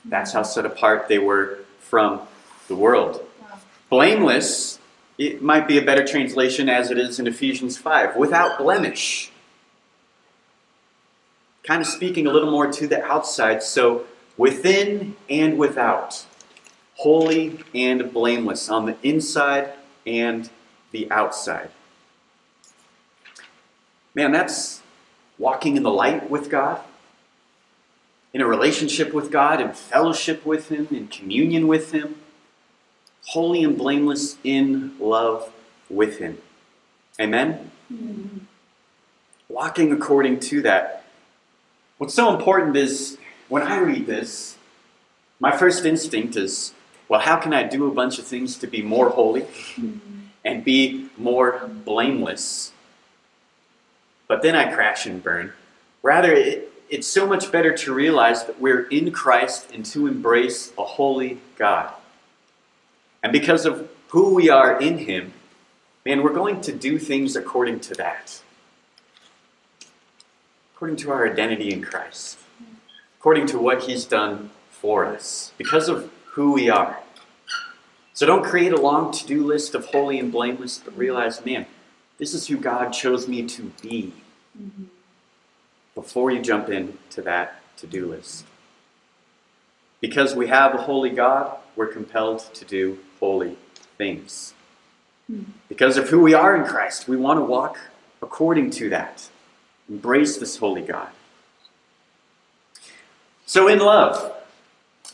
That's 0.05 0.33
how 0.33 0.43
set 0.43 0.67
apart 0.67 1.09
they 1.09 1.19
were 1.19 1.61
from 1.81 2.21
the 2.69 2.77
world. 2.77 3.27
Blameless, 3.89 4.79
it 5.27 5.43
might 5.43 5.69
be 5.69 5.79
a 5.79 5.83
better 5.83 6.05
translation 6.07 6.69
as 6.69 6.91
it 6.91 6.99
is 6.99 7.19
in 7.19 7.27
Ephesians 7.27 7.77
5, 7.79 8.17
without 8.17 8.59
blemish. 8.59 9.31
kind 11.63 11.81
of 11.81 11.87
speaking 11.87 12.27
a 12.27 12.31
little 12.31 12.51
more 12.51 12.73
to 12.73 12.89
the 12.89 13.05
outside. 13.05 13.63
So, 13.63 14.05
within 14.37 15.15
and 15.31 15.59
without, 15.59 16.27
holy 16.97 17.61
and 17.73 18.13
blameless, 18.13 18.69
on 18.69 18.87
the 18.87 18.97
inside 19.03 19.73
and 20.05 20.51
the 20.91 21.09
outside. 21.11 21.71
Man, 24.15 24.33
that's 24.33 24.83
walking 25.39 25.77
in 25.77 25.85
the 25.85 25.91
light 25.91 26.29
with 26.29 26.51
God, 26.51 26.81
in 28.33 28.41
a 28.41 28.47
relationship 28.47 29.13
with 29.13 29.31
God, 29.31 29.61
in 29.61 29.73
fellowship 29.73 30.45
with 30.45 30.69
Him, 30.69 30.89
in 30.91 31.07
communion 31.07 31.69
with 31.69 31.93
Him, 31.93 32.17
holy 33.27 33.65
and 33.65 33.77
blameless 33.77 34.37
in 34.45 34.97
love 34.99 35.53
with 35.89 36.19
Him. 36.19 36.39
Amen? 37.21 37.71
Mm-hmm. 37.93 38.39
Walking 39.49 39.93
according 39.93 40.41
to 40.41 40.63
that. 40.63 41.05
What's 41.99 42.15
so 42.15 42.35
important 42.35 42.77
is 42.77 43.19
when 43.49 43.63
I 43.63 43.79
read 43.79 44.07
this, 44.07 44.57
my 45.39 45.57
first 45.57 45.85
instinct 45.85 46.37
is, 46.37 46.73
well, 47.09 47.21
how 47.21 47.37
can 47.37 47.53
I 47.53 47.65
do 47.65 47.87
a 47.87 47.91
bunch 47.91 48.19
of 48.19 48.27
things 48.27 48.57
to 48.59 48.67
be 48.67 48.81
more 48.83 49.11
holy 49.11 49.47
and 50.45 50.65
be 50.65 51.11
more 51.19 51.69
blameless? 51.85 52.73
But 54.27 54.43
then 54.43 54.57
I 54.57 54.73
crash 54.73 55.05
and 55.05 55.23
burn. 55.23 55.53
Rather, 56.03 56.33
it, 56.33 56.73
it's 56.89 57.07
so 57.07 57.27
much 57.27 57.53
better 57.53 57.77
to 57.77 57.93
realize 57.93 58.45
that 58.47 58.61
we're 58.61 58.89
in 58.89 59.13
Christ 59.13 59.71
and 59.73 59.85
to 59.87 60.07
embrace 60.07 60.73
a 60.79 60.85
holy 60.85 61.41
God. 61.57 61.93
And 63.23 63.33
because 63.33 63.67
of 63.67 63.89
who 64.09 64.35
we 64.35 64.51
are 64.51 64.81
in 64.81 64.99
Him, 64.99 65.33
man, 66.05 66.23
we're 66.23 66.33
going 66.33 66.61
to 66.63 66.73
do 66.73 66.99
things 66.99 67.37
according 67.37 67.81
to 67.81 67.95
that. 67.95 68.41
According 70.75 70.97
to 70.99 71.13
our 71.13 71.31
identity 71.31 71.73
in 71.73 71.83
Christ. 71.83 72.39
According 73.19 73.47
to 73.49 73.59
what 73.59 73.85
He's 73.85 74.05
done 74.05 74.51
for 74.71 75.07
us. 75.07 75.53
Because 75.57 75.89
of 75.89 76.11
who 76.33 76.53
we 76.53 76.69
are. 76.69 76.99
So 78.15 78.27
don't 78.27 78.45
create 78.45 78.73
a 78.73 78.81
long 78.81 79.13
to 79.13 79.27
do 79.27 79.45
list 79.45 79.75
of 79.75 79.87
holy 79.87 80.19
and 80.19 80.31
blameless, 80.31 80.79
but 80.85 80.97
realize, 80.97 81.45
man, 81.45 81.67
this 82.19 82.35
is 82.35 82.49
who 82.49 82.57
God 82.57 82.91
chose 82.91 83.27
me 83.29 83.47
to 83.47 83.73
be 83.83 84.13
Mm-hmm. 84.61 84.85
before 85.95 86.31
you 86.31 86.43
jump 86.43 86.69
into 86.69 87.23
that 87.23 87.63
to 87.79 87.87
do 87.87 88.07
list. 88.07 88.45
Because 90.03 90.35
we 90.35 90.49
have 90.49 90.75
a 90.75 90.79
holy 90.79 91.11
God, 91.11 91.57
we're 91.77 91.87
compelled 91.87 92.41
to 92.55 92.65
do 92.65 92.99
holy 93.21 93.57
things. 93.97 94.53
Because 95.69 95.97
of 95.97 96.09
who 96.09 96.21
we 96.21 96.35
are 96.35 96.57
in 96.57 96.65
Christ, 96.65 97.09
we 97.09 97.17
want 97.17 97.39
to 97.39 97.45
walk 97.45 97.79
according 98.21 98.71
to 98.73 98.91
that. 98.91 99.31
Embrace 99.89 100.37
this 100.39 100.57
holy 100.57 100.83
God. 100.83 101.09
So, 103.47 103.69
in 103.69 103.79
love, 103.79 104.35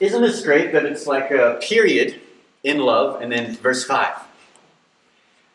isn't 0.01 0.23
this 0.23 0.43
great 0.43 0.73
that 0.73 0.87
it's 0.87 1.07
like 1.07 1.31
a 1.31 1.59
period 1.61 2.21
in 2.65 2.79
love 2.79 3.21
and 3.21 3.31
then 3.31 3.57
verse 3.57 3.85
5? 3.85 4.17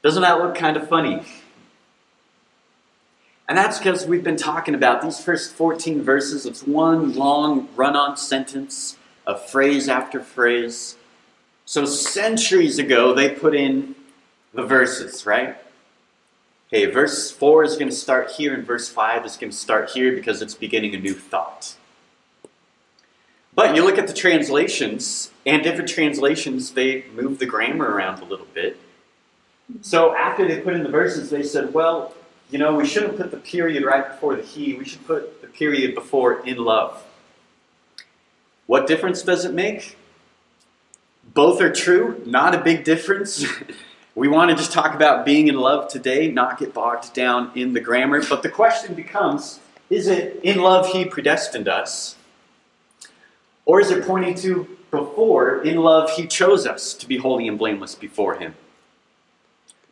Doesn't 0.04 0.22
that 0.22 0.38
look 0.38 0.54
kind 0.54 0.78
of 0.78 0.88
funny? 0.88 1.24
And 3.50 3.58
that's 3.58 3.80
because 3.80 4.06
we've 4.06 4.24
been 4.24 4.38
talking 4.38 4.75
about 4.75 5.02
these 5.02 5.20
first 5.20 5.54
14 5.54 6.04
verses. 6.04 6.46
It's 6.46 6.68
one 6.68 7.13
long 7.13 7.68
run 7.75 7.96
on 7.96 8.16
sentence 8.16 8.98
of 9.25 9.48
phrase 9.50 9.89
after 9.89 10.22
phrase. 10.22 10.98
So, 11.65 11.86
centuries 11.86 12.77
ago, 12.77 13.13
they 13.13 13.30
put 13.30 13.56
in 13.56 13.96
the 14.53 14.63
verses, 14.63 15.25
right? 15.25 15.58
Okay, 16.68 16.86
verse 16.86 17.32
4 17.32 17.63
is 17.63 17.75
going 17.75 17.89
to 17.89 17.96
start 17.96 18.32
here, 18.32 18.53
and 18.53 18.65
verse 18.65 18.89
5 18.89 19.25
is 19.25 19.38
going 19.38 19.51
to 19.51 19.58
start 19.58 19.92
here 19.92 20.12
because 20.12 20.42
it's 20.42 20.56
beginning 20.56 20.96
a 20.96 21.00
new 21.00 21.13
thought. 21.13 21.75
But 23.56 23.75
you 23.75 23.86
look 23.86 24.00
at 24.00 24.08
the 24.08 24.13
translations, 24.13 25.32
and 25.46 25.62
different 25.63 25.89
translations, 25.89 26.72
they 26.72 27.06
move 27.13 27.38
the 27.38 27.46
grammar 27.46 27.86
around 27.86 28.22
a 28.22 28.25
little 28.25 28.48
bit. 28.53 28.80
So 29.82 30.15
after 30.15 30.47
they 30.47 30.62
put 30.62 30.74
in 30.74 30.84
the 30.84 30.89
verses, 30.89 31.30
they 31.30 31.43
said, 31.43 31.74
well, 31.74 32.13
you 32.50 32.58
know, 32.58 32.76
we 32.76 32.88
shouldn't 32.88 33.17
put 33.17 33.32
the 33.32 33.38
period 33.38 33.84
right 33.84 34.08
before 34.10 34.36
the 34.36 34.41
he, 34.41 34.74
we 34.74 34.86
should 34.86 35.06
put 35.06 35.41
the 35.41 35.47
period 35.47 35.95
before 35.95 36.45
in 36.45 36.58
love. 36.58 37.04
What 38.65 38.88
difference 38.88 39.21
does 39.21 39.45
it 39.45 39.54
make? 39.54 39.97
Both 41.34 41.62
are 41.62 41.71
true, 41.71 42.21
not 42.26 42.56
a 42.56 42.62
big 42.62 42.84
difference. 42.84 43.45
we 44.15 44.28
want 44.28 44.52
to 44.52 44.56
just 44.56 44.71
talk 44.71 44.93
about 44.93 45.26
being 45.26 45.47
in 45.47 45.56
love 45.56 45.88
today, 45.89 46.30
not 46.30 46.60
get 46.60 46.73
bogged 46.73 47.13
down 47.13 47.52
in 47.56 47.73
the 47.73 47.80
grammar. 47.80 48.23
But 48.28 48.43
the 48.43 48.49
question 48.49 48.93
becomes 48.93 49.60
is 49.89 50.08
it 50.08 50.39
in 50.43 50.60
love 50.60 50.88
he 50.88 51.06
predestined 51.06 51.67
us? 51.67 52.15
Or 53.65 53.80
is 53.80 53.91
it 53.91 54.06
pointing 54.06 54.36
to 54.36 54.78
before, 54.91 55.63
in 55.63 55.78
love, 55.78 56.12
he 56.12 56.28
chose 56.28 56.67
us 56.67 56.93
to 56.93 57.08
be 57.08 57.17
holy 57.17 57.47
and 57.47 57.58
blameless 57.58 57.95
before 57.95 58.36
him? 58.36 58.56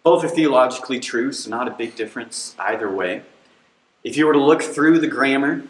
Both 0.04 0.24
are 0.24 0.30
theologically 0.30 1.00
true, 1.00 1.32
so 1.32 1.50
not 1.50 1.68
a 1.68 1.72
big 1.72 1.96
difference 1.96 2.56
either 2.60 2.90
way. 2.90 3.24
If 4.04 4.18
you 4.18 4.26
were 4.26 4.34
to 4.34 4.44
look 4.44 4.62
through 4.62 5.00
the 5.00 5.08
grammar, 5.08 5.64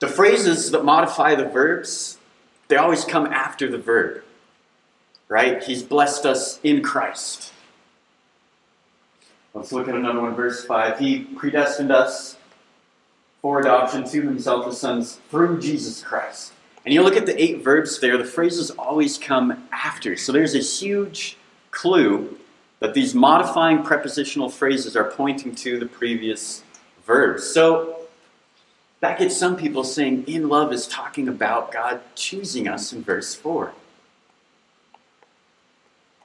the 0.00 0.08
phrases 0.08 0.70
that 0.72 0.84
modify 0.84 1.34
the 1.34 1.44
verbs, 1.44 2.18
they 2.68 2.76
always 2.76 3.04
come 3.04 3.26
after 3.26 3.70
the 3.70 3.78
verb. 3.78 4.22
Right? 5.28 5.62
He's 5.62 5.82
blessed 5.82 6.26
us 6.26 6.58
in 6.64 6.82
Christ. 6.82 7.52
Let's 9.54 9.72
look 9.72 9.88
at 9.88 9.94
another 9.94 10.20
one, 10.20 10.34
verse 10.34 10.64
5. 10.64 10.98
He 10.98 11.20
predestined 11.20 11.92
us 11.92 12.36
for 13.42 13.60
adoption 13.60 14.04
to 14.08 14.22
himself 14.22 14.66
as 14.66 14.78
sons 14.78 15.20
through 15.30 15.60
Jesus 15.60 16.02
Christ. 16.02 16.52
And 16.84 16.94
you 16.94 17.02
look 17.02 17.16
at 17.16 17.26
the 17.26 17.40
eight 17.40 17.62
verbs 17.62 18.00
there, 18.00 18.16
the 18.16 18.24
phrases 18.24 18.70
always 18.70 19.18
come 19.18 19.68
after. 19.70 20.16
So 20.16 20.32
there's 20.32 20.54
a 20.54 20.60
huge 20.60 21.36
clue 21.70 22.38
that 22.80 22.94
these 22.94 23.14
modifying 23.14 23.82
prepositional 23.82 24.48
phrases 24.48 24.96
are 24.96 25.04
pointing 25.04 25.54
to 25.56 25.78
the 25.78 25.86
previous 25.86 26.62
verbs. 27.04 27.44
So 27.44 27.99
that 29.00 29.18
gets 29.18 29.36
some 29.36 29.56
people 29.56 29.82
saying 29.82 30.24
in 30.26 30.48
love 30.48 30.72
is 30.72 30.86
talking 30.86 31.26
about 31.26 31.72
God 31.72 32.00
choosing 32.14 32.68
us 32.68 32.92
in 32.92 33.02
verse 33.02 33.34
4. 33.34 33.72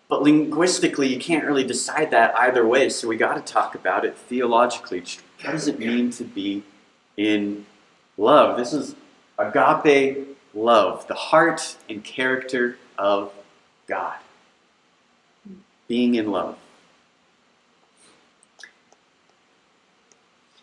But 0.07 0.21
linguistically, 0.21 1.07
you 1.07 1.19
can't 1.19 1.45
really 1.45 1.63
decide 1.63 2.11
that 2.11 2.37
either 2.37 2.65
way, 2.65 2.89
so 2.89 3.07
we 3.07 3.17
got 3.17 3.35
to 3.35 3.53
talk 3.53 3.73
about 3.73 4.05
it 4.05 4.15
theologically. 4.15 4.99
What 4.99 5.51
does 5.51 5.67
it 5.67 5.79
mean 5.79 6.11
to 6.11 6.23
be 6.23 6.63
in 7.17 7.65
love? 8.17 8.57
This 8.57 8.71
is 8.71 8.95
agape 9.39 10.27
love, 10.53 11.07
the 11.07 11.15
heart 11.15 11.77
and 11.89 12.03
character 12.03 12.77
of 12.97 13.33
God. 13.87 14.17
Being 15.87 16.15
in 16.15 16.31
love. 16.31 16.57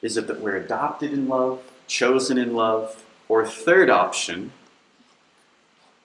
Is 0.02 0.16
it 0.16 0.26
that 0.26 0.40
we're 0.40 0.56
adopted 0.56 1.12
in 1.12 1.28
love, 1.28 1.62
chosen 1.92 2.38
in 2.38 2.54
love, 2.54 3.04
or 3.28 3.46
third 3.46 3.90
option 3.90 4.50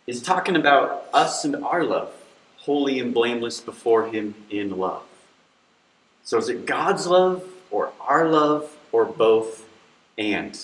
is 0.05 0.21
talking 0.21 0.55
about 0.55 1.07
us 1.13 1.45
and 1.45 1.55
our 1.55 1.83
love, 1.83 2.13
holy 2.57 2.99
and 2.99 3.13
blameless 3.13 3.61
before 3.61 4.07
Him 4.07 4.35
in 4.49 4.77
love? 4.77 5.03
So 6.23 6.37
is 6.37 6.49
it 6.49 6.65
God's 6.65 7.07
love, 7.07 7.43
or 7.71 7.93
our 8.01 8.27
love, 8.27 8.75
or 8.91 9.05
both 9.05 9.65
and? 10.17 10.59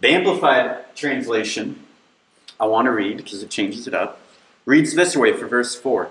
The 0.00 0.08
Amplified 0.08 0.94
translation, 0.94 1.84
I 2.60 2.66
want 2.66 2.84
to 2.84 2.92
read 2.92 3.16
because 3.16 3.42
it 3.42 3.48
changes 3.48 3.86
it 3.86 3.94
up, 3.94 4.20
reads 4.66 4.94
this 4.94 5.16
way 5.16 5.32
for 5.32 5.46
verse 5.46 5.74
4 5.74 6.10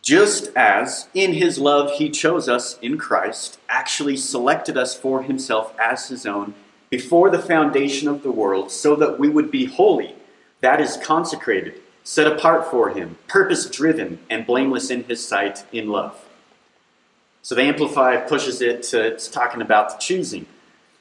Just 0.00 0.50
as 0.56 1.08
in 1.12 1.34
his 1.34 1.58
love 1.58 1.92
he 1.92 2.08
chose 2.08 2.48
us 2.48 2.78
in 2.80 2.96
Christ, 2.96 3.58
actually 3.68 4.16
selected 4.16 4.78
us 4.78 4.96
for 4.96 5.22
himself 5.22 5.74
as 5.78 6.08
his 6.08 6.24
own 6.24 6.54
before 6.90 7.30
the 7.30 7.38
foundation 7.38 8.08
of 8.08 8.22
the 8.22 8.32
world, 8.32 8.70
so 8.70 8.96
that 8.96 9.18
we 9.18 9.28
would 9.28 9.50
be 9.50 9.66
holy, 9.66 10.14
that 10.60 10.80
is, 10.80 10.96
consecrated, 10.96 11.74
set 12.04 12.26
apart 12.26 12.70
for 12.70 12.90
him, 12.90 13.18
purpose 13.26 13.68
driven, 13.68 14.18
and 14.30 14.46
blameless 14.46 14.90
in 14.90 15.04
his 15.04 15.26
sight 15.26 15.64
in 15.72 15.88
love. 15.88 16.24
So 17.42 17.54
the 17.54 17.62
Amplified 17.62 18.28
pushes 18.28 18.60
it 18.60 18.82
to 18.84 19.02
it's 19.02 19.28
talking 19.28 19.62
about 19.62 19.90
the 19.90 19.98
choosing. 19.98 20.46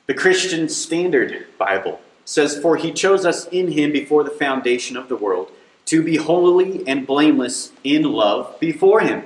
The 0.05 0.13
Christian 0.13 0.69
Standard 0.69 1.47
Bible 1.57 1.99
says, 2.23 2.57
For 2.57 2.77
he 2.77 2.91
chose 2.91 3.25
us 3.25 3.47
in 3.47 3.71
him 3.71 3.91
before 3.91 4.23
the 4.23 4.29
foundation 4.29 4.95
of 4.97 5.09
the 5.09 5.15
world 5.15 5.51
to 5.85 6.03
be 6.03 6.17
holy 6.17 6.85
and 6.87 7.07
blameless 7.07 7.71
in 7.83 8.03
love 8.03 8.59
before 8.59 8.99
him. 8.99 9.23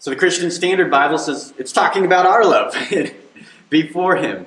So 0.00 0.10
the 0.10 0.16
Christian 0.16 0.50
Standard 0.50 0.90
Bible 0.90 1.18
says 1.18 1.52
it's 1.58 1.72
talking 1.72 2.04
about 2.04 2.26
our 2.26 2.44
love 2.44 2.74
before 3.70 4.16
him. 4.16 4.46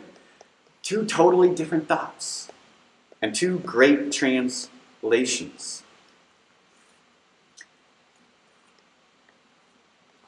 Two 0.83 1.05
totally 1.05 1.49
different 1.55 1.87
thoughts 1.87 2.51
and 3.21 3.33
two 3.33 3.59
great 3.59 4.11
translations. 4.11 5.81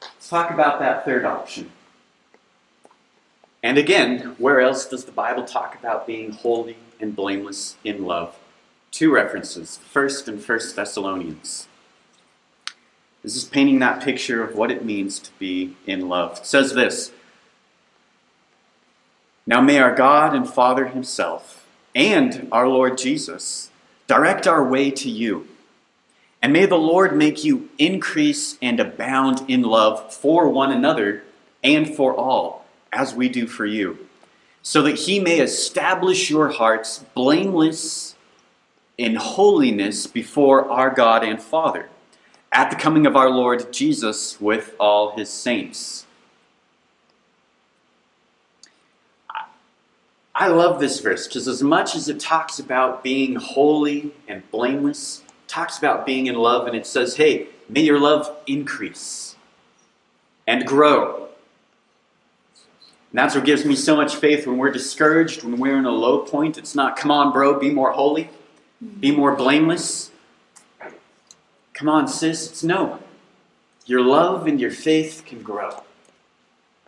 Let's 0.00 0.28
talk 0.30 0.50
about 0.50 0.80
that 0.80 1.04
third 1.04 1.26
option. 1.26 1.70
And 3.62 3.78
again, 3.78 4.34
where 4.38 4.60
else 4.60 4.86
does 4.86 5.04
the 5.04 5.12
Bible 5.12 5.44
talk 5.44 5.76
about 5.78 6.06
being 6.06 6.32
holy 6.32 6.78
and 6.98 7.14
blameless 7.14 7.76
in 7.84 8.06
love? 8.06 8.36
Two 8.90 9.12
references. 9.12 9.76
First 9.76 10.26
and 10.26 10.42
First 10.42 10.74
Thessalonians. 10.74 11.68
This 13.22 13.36
is 13.36 13.44
painting 13.44 13.80
that 13.80 14.02
picture 14.02 14.42
of 14.42 14.56
what 14.56 14.70
it 14.70 14.84
means 14.84 15.18
to 15.18 15.30
be 15.38 15.76
in 15.86 16.08
love. 16.08 16.38
It 16.38 16.46
says 16.46 16.72
this 16.72 17.12
Now 19.46 19.60
may 19.60 19.78
our 19.78 19.94
God 19.94 20.34
and 20.34 20.48
Father 20.48 20.86
Himself 20.86 21.66
and 21.94 22.48
our 22.50 22.68
Lord 22.68 22.98
Jesus 22.98 23.70
direct 24.06 24.46
our 24.46 24.64
way 24.64 24.90
to 24.90 25.10
you. 25.10 25.46
And 26.42 26.52
may 26.52 26.66
the 26.66 26.76
Lord 26.76 27.16
make 27.16 27.44
you 27.44 27.68
increase 27.78 28.58
and 28.60 28.78
abound 28.78 29.48
in 29.48 29.62
love 29.62 30.12
for 30.12 30.48
one 30.48 30.72
another 30.72 31.22
and 31.62 31.94
for 31.94 32.14
all, 32.14 32.66
as 32.92 33.14
we 33.14 33.28
do 33.28 33.46
for 33.46 33.66
you, 33.66 34.06
so 34.62 34.82
that 34.82 35.00
He 35.00 35.18
may 35.18 35.40
establish 35.40 36.30
your 36.30 36.50
hearts 36.50 37.04
blameless 37.14 38.14
in 38.98 39.16
holiness 39.16 40.06
before 40.06 40.68
our 40.70 40.90
God 40.90 41.24
and 41.24 41.40
Father 41.40 41.88
at 42.52 42.70
the 42.70 42.76
coming 42.76 43.06
of 43.06 43.16
our 43.16 43.28
Lord 43.28 43.70
Jesus 43.70 44.40
with 44.40 44.74
all 44.80 45.16
his 45.16 45.28
saints. 45.28 46.05
I 50.38 50.48
love 50.48 50.80
this 50.80 51.00
verse 51.00 51.26
because, 51.26 51.48
as 51.48 51.62
much 51.62 51.96
as 51.96 52.10
it 52.10 52.20
talks 52.20 52.58
about 52.58 53.02
being 53.02 53.36
holy 53.36 54.12
and 54.28 54.48
blameless, 54.50 55.22
talks 55.48 55.78
about 55.78 56.04
being 56.04 56.26
in 56.26 56.34
love, 56.34 56.66
and 56.66 56.76
it 56.76 56.86
says, 56.86 57.16
hey, 57.16 57.46
may 57.70 57.80
your 57.80 57.98
love 57.98 58.30
increase 58.46 59.34
and 60.46 60.66
grow. 60.66 61.28
And 63.10 63.18
that's 63.18 63.34
what 63.34 63.46
gives 63.46 63.64
me 63.64 63.74
so 63.74 63.96
much 63.96 64.16
faith 64.16 64.46
when 64.46 64.58
we're 64.58 64.70
discouraged, 64.70 65.42
when 65.42 65.56
we're 65.56 65.78
in 65.78 65.86
a 65.86 65.90
low 65.90 66.18
point. 66.18 66.58
It's 66.58 66.74
not, 66.74 66.98
come 66.98 67.10
on, 67.10 67.32
bro, 67.32 67.58
be 67.58 67.70
more 67.70 67.92
holy, 67.92 68.28
be 69.00 69.10
more 69.10 69.34
blameless. 69.34 70.10
Come 71.72 71.88
on, 71.88 72.08
sis, 72.08 72.50
it's 72.50 72.62
no. 72.62 72.98
Your 73.86 74.02
love 74.02 74.46
and 74.46 74.60
your 74.60 74.70
faith 74.70 75.22
can 75.24 75.42
grow. 75.42 75.82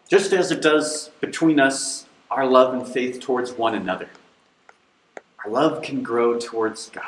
Just 0.07 0.35
as 0.35 0.51
it 0.51 0.61
does 0.61 1.09
between 1.21 1.59
us, 1.59 2.05
our 2.31 2.47
love 2.47 2.75
and 2.75 2.87
faith 2.87 3.21
towards 3.21 3.53
one 3.53 3.75
another. 3.75 4.09
Our 5.45 5.51
love 5.51 5.83
can 5.83 6.03
grow 6.03 6.39
towards 6.39 6.91
God. 6.91 7.05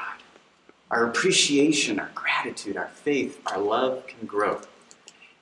Our 0.90 1.06
appreciation, 1.06 2.00
our 2.00 2.10
gratitude, 2.14 2.76
our 2.76 2.88
faith, 2.88 3.40
our 3.46 3.58
love 3.58 4.06
can 4.06 4.26
grow. 4.26 4.60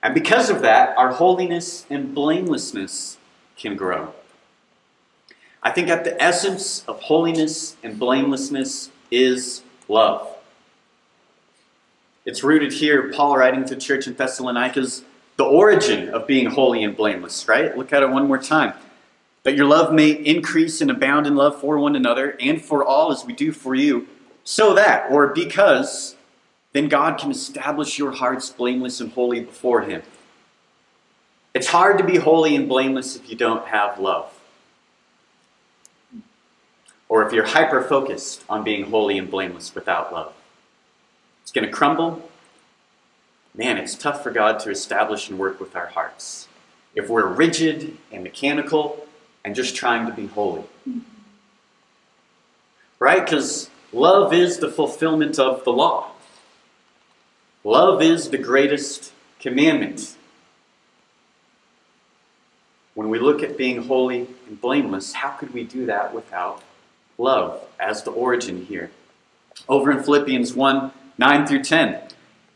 And 0.01 0.13
because 0.13 0.49
of 0.49 0.61
that, 0.61 0.97
our 0.97 1.13
holiness 1.13 1.85
and 1.89 2.13
blamelessness 2.13 3.17
can 3.57 3.75
grow. 3.75 4.13
I 5.61 5.71
think 5.71 5.89
at 5.89 6.03
the 6.03 6.21
essence 6.21 6.85
of 6.87 7.01
holiness 7.01 7.75
and 7.83 7.99
blamelessness 7.99 8.91
is 9.11 9.61
love. 9.87 10.35
It's 12.25 12.43
rooted 12.43 12.73
here, 12.73 13.11
Paul 13.11 13.37
writing 13.37 13.65
to 13.65 13.75
the 13.75 13.81
church 13.81 14.07
in 14.07 14.13
Thessalonica's 14.13 15.03
the 15.35 15.45
origin 15.45 16.09
of 16.09 16.27
being 16.27 16.47
holy 16.47 16.83
and 16.83 16.95
blameless, 16.95 17.47
right? 17.47 17.77
Look 17.77 17.93
at 17.93 18.03
it 18.03 18.09
one 18.09 18.27
more 18.27 18.37
time. 18.37 18.73
That 19.49 19.55
your 19.55 19.65
love 19.65 19.91
may 19.91 20.11
increase 20.11 20.79
and 20.79 20.91
abound 20.91 21.25
in 21.25 21.35
love 21.35 21.59
for 21.59 21.79
one 21.79 21.95
another 21.95 22.37
and 22.39 22.63
for 22.63 22.85
all 22.85 23.11
as 23.11 23.25
we 23.25 23.33
do 23.33 23.51
for 23.51 23.73
you, 23.73 24.07
so 24.43 24.75
that, 24.75 25.09
or 25.09 25.29
because, 25.29 26.15
then 26.71 26.87
God 26.87 27.17
can 27.17 27.31
establish 27.31 27.97
your 27.97 28.11
hearts 28.11 28.51
blameless 28.51 29.01
and 29.01 29.11
holy 29.11 29.39
before 29.39 29.81
Him. 29.81 30.03
It's 31.55 31.65
hard 31.65 31.97
to 31.97 32.03
be 32.03 32.17
holy 32.17 32.55
and 32.55 32.69
blameless 32.69 33.15
if 33.15 33.27
you 33.27 33.35
don't 33.35 33.65
have 33.69 33.97
love. 33.97 34.31
Or 37.07 37.25
if 37.25 37.33
you're 37.33 37.47
hyper 37.47 37.81
focused 37.81 38.43
on 38.47 38.63
being 38.63 38.91
holy 38.91 39.17
and 39.17 39.31
blameless 39.31 39.73
without 39.73 40.13
love. 40.13 40.31
It's 41.41 41.51
going 41.51 41.65
to 41.65 41.73
crumble. 41.73 42.29
Man, 43.55 43.79
it's 43.79 43.95
tough 43.95 44.21
for 44.21 44.29
God 44.29 44.59
to 44.59 44.69
establish 44.69 45.27
and 45.27 45.39
work 45.39 45.59
with 45.59 45.75
our 45.75 45.87
hearts. 45.87 46.47
If 46.93 47.09
we're 47.09 47.25
rigid 47.25 47.97
and 48.11 48.21
mechanical 48.21 49.07
and 49.43 49.55
just 49.55 49.75
trying 49.75 50.05
to 50.05 50.13
be 50.13 50.27
holy. 50.27 50.63
Right? 52.99 53.23
Because 53.23 53.69
love 53.93 54.33
is 54.33 54.57
the 54.57 54.69
fulfillment 54.69 55.39
of 55.39 55.63
the 55.63 55.71
law. 55.71 56.11
Love 57.63 58.01
is 58.01 58.29
the 58.29 58.37
greatest 58.37 59.11
commandment. 59.39 60.15
When 62.93 63.09
we 63.09 63.19
look 63.19 63.41
at 63.43 63.57
being 63.57 63.83
holy 63.83 64.27
and 64.47 64.59
blameless, 64.59 65.13
how 65.13 65.29
could 65.29 65.53
we 65.53 65.63
do 65.63 65.85
that 65.85 66.13
without 66.13 66.61
love 67.17 67.65
as 67.79 68.03
the 68.03 68.11
origin 68.11 68.65
here? 68.65 68.91
Over 69.67 69.91
in 69.91 70.03
Philippians 70.03 70.53
1 70.53 70.91
9 71.17 71.47
through 71.47 71.63
10. 71.63 72.01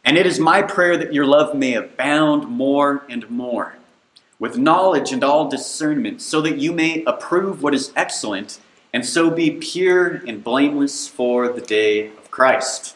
And 0.06 0.18
it 0.18 0.26
is 0.26 0.40
my 0.40 0.62
prayer 0.62 0.98
that 0.98 1.14
your 1.14 1.26
love 1.26 1.54
may 1.54 1.74
abound 1.76 2.48
more 2.48 3.06
and 3.10 3.30
more, 3.30 3.76
with 4.44 4.58
knowledge 4.58 5.14
and 5.14 5.24
all 5.24 5.48
discernment, 5.48 6.22
so 6.22 6.42
that 6.42 6.58
you 6.58 6.74
may 6.74 7.02
approve 7.06 7.64
what 7.64 7.74
is 7.74 7.94
excellent, 7.96 8.60
and 8.92 9.06
so 9.06 9.30
be 9.30 9.50
pure 9.50 10.16
and 10.28 10.44
blameless 10.44 11.08
for 11.08 11.48
the 11.48 11.62
day 11.62 12.08
of 12.08 12.30
Christ. 12.30 12.94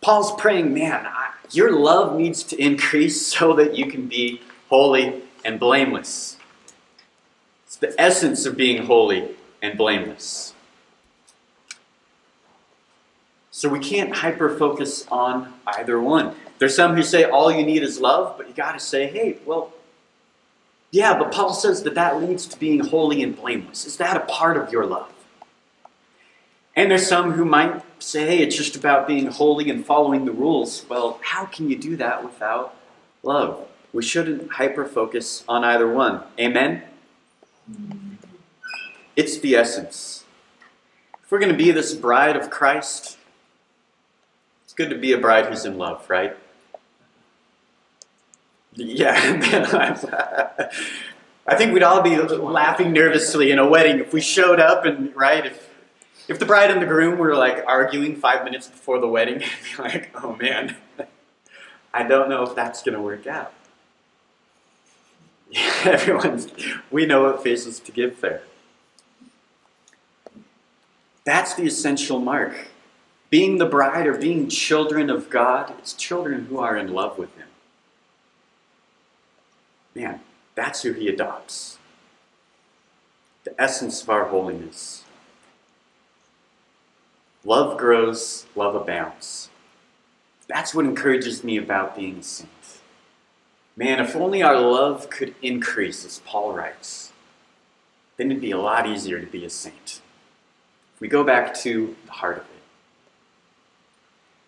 Paul's 0.00 0.34
praying, 0.40 0.72
man, 0.72 1.06
your 1.50 1.78
love 1.78 2.16
needs 2.16 2.42
to 2.44 2.58
increase 2.58 3.26
so 3.36 3.52
that 3.52 3.76
you 3.76 3.84
can 3.84 4.08
be 4.08 4.40
holy 4.70 5.20
and 5.44 5.60
blameless. 5.60 6.38
It's 7.66 7.76
the 7.76 7.94
essence 8.00 8.46
of 8.46 8.56
being 8.56 8.86
holy 8.86 9.36
and 9.60 9.76
blameless. 9.76 10.54
So 13.50 13.68
we 13.68 13.78
can't 13.78 14.16
hyper 14.16 14.56
focus 14.56 15.06
on 15.10 15.52
either 15.66 16.00
one. 16.00 16.34
There's 16.58 16.76
some 16.76 16.94
who 16.94 17.02
say 17.02 17.24
all 17.24 17.50
you 17.50 17.64
need 17.64 17.82
is 17.82 18.00
love, 18.00 18.36
but 18.36 18.48
you 18.48 18.54
got 18.54 18.72
to 18.72 18.80
say, 18.80 19.06
hey, 19.06 19.38
well, 19.44 19.72
yeah, 20.90 21.18
but 21.18 21.32
Paul 21.32 21.52
says 21.52 21.82
that 21.82 21.96
that 21.96 22.22
leads 22.22 22.46
to 22.46 22.58
being 22.58 22.80
holy 22.80 23.22
and 23.22 23.36
blameless. 23.36 23.84
Is 23.84 23.96
that 23.96 24.16
a 24.16 24.20
part 24.20 24.56
of 24.56 24.70
your 24.70 24.86
love? 24.86 25.10
And 26.76 26.90
there's 26.90 27.08
some 27.08 27.32
who 27.32 27.44
might 27.44 27.82
say, 27.98 28.26
hey, 28.26 28.38
it's 28.38 28.56
just 28.56 28.76
about 28.76 29.06
being 29.06 29.26
holy 29.26 29.70
and 29.70 29.84
following 29.84 30.24
the 30.24 30.32
rules. 30.32 30.86
Well, 30.88 31.18
how 31.22 31.46
can 31.46 31.68
you 31.68 31.76
do 31.76 31.96
that 31.96 32.24
without 32.24 32.76
love? 33.22 33.66
We 33.92 34.02
shouldn't 34.02 34.52
hyper 34.52 34.84
focus 34.84 35.44
on 35.48 35.64
either 35.64 35.88
one. 35.88 36.22
Amen? 36.38 36.82
It's 39.16 39.38
the 39.38 39.56
essence. 39.56 40.24
If 41.22 41.30
we're 41.30 41.38
going 41.38 41.52
to 41.52 41.58
be 41.58 41.70
this 41.70 41.94
bride 41.94 42.36
of 42.36 42.50
Christ, 42.50 43.18
it's 44.64 44.72
good 44.72 44.90
to 44.90 44.98
be 44.98 45.12
a 45.12 45.18
bride 45.18 45.46
who's 45.46 45.64
in 45.64 45.78
love, 45.78 46.08
right? 46.10 46.36
Yeah. 48.76 50.70
I 51.46 51.56
think 51.56 51.74
we'd 51.74 51.82
all 51.82 52.02
be 52.02 52.16
laughing 52.16 52.92
nervously 52.92 53.50
in 53.50 53.58
a 53.58 53.68
wedding 53.68 53.98
if 53.98 54.12
we 54.12 54.20
showed 54.20 54.60
up 54.60 54.84
and, 54.84 55.14
right, 55.14 55.44
if, 55.44 55.70
if 56.26 56.38
the 56.38 56.46
bride 56.46 56.70
and 56.70 56.80
the 56.80 56.86
groom 56.86 57.18
were 57.18 57.34
like 57.34 57.62
arguing 57.66 58.16
five 58.16 58.44
minutes 58.44 58.66
before 58.66 58.98
the 58.98 59.08
wedding, 59.08 59.38
be 59.76 59.82
like, 59.82 60.10
oh 60.22 60.36
man, 60.36 60.76
I 61.92 62.02
don't 62.04 62.28
know 62.28 62.42
if 62.44 62.54
that's 62.54 62.82
going 62.82 62.96
to 62.96 63.02
work 63.02 63.26
out. 63.26 63.52
Everyone's, 65.84 66.48
we 66.90 67.04
know 67.06 67.24
what 67.24 67.42
faces 67.42 67.78
to 67.80 67.92
give 67.92 68.20
there. 68.20 68.42
That's 71.24 71.54
the 71.54 71.64
essential 71.64 72.18
mark. 72.18 72.68
Being 73.30 73.58
the 73.58 73.66
bride 73.66 74.06
or 74.06 74.16
being 74.16 74.48
children 74.48 75.10
of 75.10 75.28
God, 75.28 75.74
it's 75.78 75.92
children 75.92 76.46
who 76.46 76.58
are 76.58 76.76
in 76.76 76.92
love 76.92 77.18
with 77.18 77.34
Him. 77.36 77.48
Man, 79.94 80.20
that's 80.54 80.82
who 80.82 80.92
He 80.92 81.08
adopts. 81.08 81.78
The 83.44 83.60
essence 83.60 84.02
of 84.02 84.10
our 84.10 84.26
holiness. 84.26 85.04
Love 87.44 87.76
grows, 87.76 88.46
love 88.56 88.74
abounds. 88.74 89.50
That's 90.48 90.74
what 90.74 90.86
encourages 90.86 91.44
me 91.44 91.56
about 91.56 91.96
being 91.96 92.18
a 92.18 92.22
saint. 92.22 92.50
Man, 93.76 94.00
if 94.00 94.16
only 94.16 94.42
our 94.42 94.58
love 94.58 95.10
could 95.10 95.34
increase, 95.42 96.04
as 96.04 96.20
Paul 96.20 96.54
writes, 96.54 97.12
then 98.16 98.30
it'd 98.30 98.40
be 98.40 98.52
a 98.52 98.58
lot 98.58 98.86
easier 98.86 99.20
to 99.20 99.26
be 99.26 99.44
a 99.44 99.50
saint. 99.50 100.00
We 101.00 101.08
go 101.08 101.24
back 101.24 101.54
to 101.56 101.96
the 102.06 102.12
heart 102.12 102.38
of 102.38 102.44
it. 102.44 102.48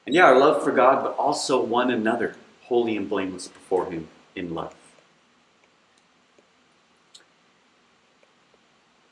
And 0.06 0.14
yeah, 0.14 0.24
our 0.24 0.38
love 0.38 0.62
for 0.62 0.70
God, 0.70 1.02
but 1.02 1.16
also 1.16 1.60
one 1.60 1.90
another, 1.90 2.36
holy 2.62 2.96
and 2.96 3.08
blameless 3.08 3.48
before 3.48 3.90
Him 3.90 4.08
in 4.36 4.54
love. 4.54 4.74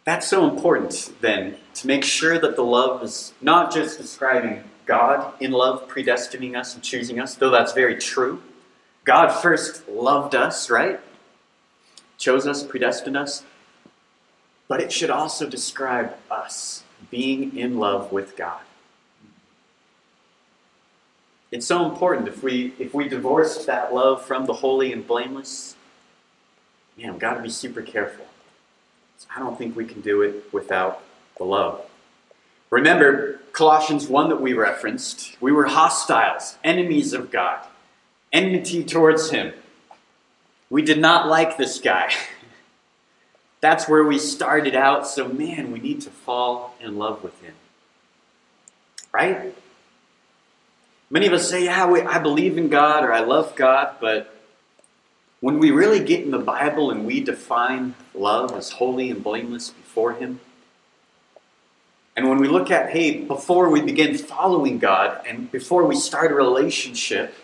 That's 0.04 0.28
so 0.28 0.48
important, 0.48 1.12
then, 1.20 1.56
to 1.74 1.86
make 1.86 2.04
sure 2.04 2.38
that 2.38 2.56
the 2.56 2.64
love 2.64 3.02
is 3.02 3.32
not 3.40 3.72
just 3.72 3.98
describing 3.98 4.64
God 4.84 5.32
in 5.40 5.50
love, 5.50 5.88
predestining 5.88 6.56
us 6.58 6.74
and 6.74 6.82
choosing 6.82 7.18
us, 7.18 7.34
though 7.34 7.50
that's 7.50 7.72
very 7.72 7.96
true. 7.96 8.42
God 9.04 9.28
first 9.28 9.88
loved 9.88 10.34
us, 10.34 10.68
right? 10.68 11.00
chose 12.24 12.46
us, 12.46 12.62
predestined 12.62 13.16
us, 13.16 13.44
but 14.68 14.80
it 14.80 14.92
should 14.92 15.10
also 15.10 15.48
describe 15.48 16.14
us 16.30 16.82
being 17.10 17.56
in 17.56 17.78
love 17.78 18.12
with 18.12 18.36
God. 18.36 18.60
It's 21.50 21.66
so 21.66 21.88
important 21.88 22.26
if 22.26 22.42
we 22.42 22.72
if 22.78 22.94
we 22.94 23.08
divorce 23.08 23.64
that 23.66 23.94
love 23.94 24.24
from 24.24 24.46
the 24.46 24.54
holy 24.54 24.92
and 24.92 25.06
blameless, 25.06 25.76
man, 26.96 27.12
we've 27.12 27.20
got 27.20 27.34
to 27.34 27.42
be 27.42 27.50
super 27.50 27.82
careful. 27.82 28.26
I 29.34 29.40
don't 29.40 29.56
think 29.58 29.76
we 29.76 29.84
can 29.84 30.00
do 30.00 30.22
it 30.22 30.52
without 30.52 31.02
the 31.38 31.44
love. 31.44 31.84
Remember 32.70 33.40
Colossians 33.52 34.08
1 34.08 34.30
that 34.30 34.40
we 34.40 34.52
referenced. 34.52 35.36
We 35.40 35.52
were 35.52 35.66
hostiles, 35.66 36.56
enemies 36.64 37.12
of 37.12 37.30
God, 37.30 37.64
enmity 38.32 38.84
towards 38.84 39.30
Him. 39.30 39.52
We 40.70 40.82
did 40.82 40.98
not 40.98 41.28
like 41.28 41.56
this 41.56 41.78
guy. 41.78 42.12
That's 43.60 43.88
where 43.88 44.04
we 44.04 44.18
started 44.18 44.74
out, 44.74 45.06
so 45.06 45.28
man, 45.28 45.72
we 45.72 45.78
need 45.78 46.00
to 46.02 46.10
fall 46.10 46.74
in 46.80 46.98
love 46.98 47.22
with 47.22 47.40
Him. 47.40 47.54
Right? 49.12 49.54
Many 51.08 51.26
of 51.28 51.32
us 51.32 51.48
say, 51.48 51.64
yeah, 51.64 51.86
we, 51.86 52.02
I 52.02 52.18
believe 52.18 52.58
in 52.58 52.68
God 52.68 53.04
or 53.04 53.12
I 53.12 53.20
love 53.20 53.54
God, 53.54 53.94
but 54.00 54.33
when 55.44 55.58
we 55.58 55.70
really 55.70 56.02
get 56.02 56.24
in 56.24 56.30
the 56.30 56.38
Bible 56.38 56.90
and 56.90 57.04
we 57.04 57.20
define 57.20 57.94
love 58.14 58.56
as 58.56 58.70
holy 58.70 59.10
and 59.10 59.22
blameless 59.22 59.68
before 59.68 60.14
Him, 60.14 60.40
and 62.16 62.30
when 62.30 62.38
we 62.38 62.48
look 62.48 62.70
at, 62.70 62.88
hey, 62.88 63.20
before 63.20 63.68
we 63.68 63.82
begin 63.82 64.16
following 64.16 64.78
God 64.78 65.20
and 65.26 65.52
before 65.52 65.84
we 65.84 65.96
start 65.96 66.32
a 66.32 66.34
relationship, 66.34 67.34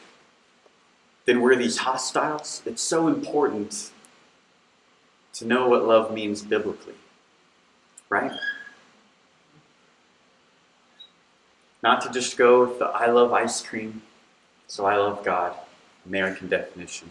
then 1.26 1.42
we're 1.42 1.56
these 1.56 1.76
hostiles. 1.76 2.62
It's 2.64 2.80
so 2.80 3.06
important 3.06 3.90
to 5.34 5.44
know 5.44 5.68
what 5.68 5.84
love 5.86 6.10
means 6.10 6.40
biblically, 6.40 6.94
right? 8.08 8.32
Not 11.82 12.00
to 12.00 12.10
just 12.10 12.38
go 12.38 12.64
with 12.64 12.78
the 12.78 12.86
I 12.86 13.10
love 13.10 13.34
ice 13.34 13.60
cream, 13.60 14.00
so 14.68 14.86
I 14.86 14.96
love 14.96 15.22
God, 15.22 15.54
American 16.06 16.48
definition. 16.48 17.10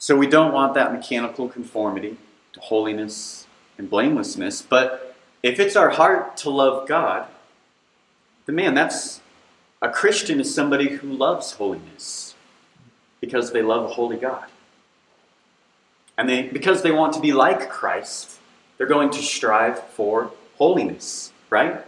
So 0.00 0.16
we 0.16 0.26
don't 0.26 0.54
want 0.54 0.72
that 0.74 0.94
mechanical 0.94 1.46
conformity 1.46 2.16
to 2.54 2.60
holiness 2.60 3.46
and 3.76 3.90
blamelessness, 3.90 4.62
but 4.62 5.14
if 5.42 5.60
it's 5.60 5.76
our 5.76 5.90
heart 5.90 6.38
to 6.38 6.48
love 6.48 6.88
God, 6.88 7.28
then 8.46 8.56
man, 8.56 8.72
that's 8.72 9.20
a 9.82 9.90
Christian 9.90 10.40
is 10.40 10.54
somebody 10.54 10.88
who 10.88 11.12
loves 11.12 11.52
holiness 11.52 12.34
because 13.20 13.52
they 13.52 13.60
love 13.60 13.90
a 13.90 13.92
holy 13.92 14.16
God. 14.16 14.46
And 16.16 16.26
they 16.26 16.44
because 16.44 16.80
they 16.80 16.92
want 16.92 17.12
to 17.12 17.20
be 17.20 17.34
like 17.34 17.68
Christ, 17.68 18.38
they're 18.78 18.86
going 18.86 19.10
to 19.10 19.22
strive 19.22 19.82
for 19.88 20.32
holiness, 20.56 21.30
right? 21.50 21.84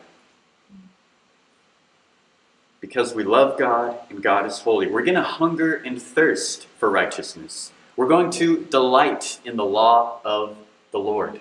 Because 2.78 3.14
we 3.14 3.24
love 3.24 3.58
God 3.58 3.98
and 4.10 4.22
God 4.22 4.44
is 4.44 4.58
holy. 4.58 4.86
We're 4.86 5.02
going 5.02 5.14
to 5.14 5.22
hunger 5.22 5.74
and 5.74 6.00
thirst 6.00 6.66
for 6.78 6.90
righteousness. 6.90 7.72
We're 8.02 8.08
going 8.08 8.32
to 8.32 8.64
delight 8.64 9.38
in 9.44 9.56
the 9.56 9.64
law 9.64 10.18
of 10.24 10.56
the 10.90 10.98
Lord. 10.98 11.40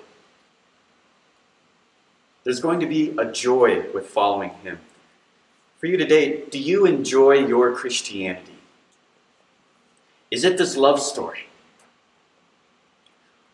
There's 2.43 2.59
going 2.59 2.79
to 2.81 2.85
be 2.85 3.15
a 3.17 3.25
joy 3.25 3.91
with 3.95 4.05
following 4.05 4.51
Him. 4.61 4.77
For 5.79 5.87
you 5.87 5.97
today, 5.97 6.43
do 6.51 6.59
you 6.59 6.85
enjoy 6.85 7.47
your 7.47 7.73
Christianity? 7.73 8.59
Is 10.29 10.43
it 10.43 10.59
this 10.59 10.77
love 10.77 11.01
story? 11.01 11.47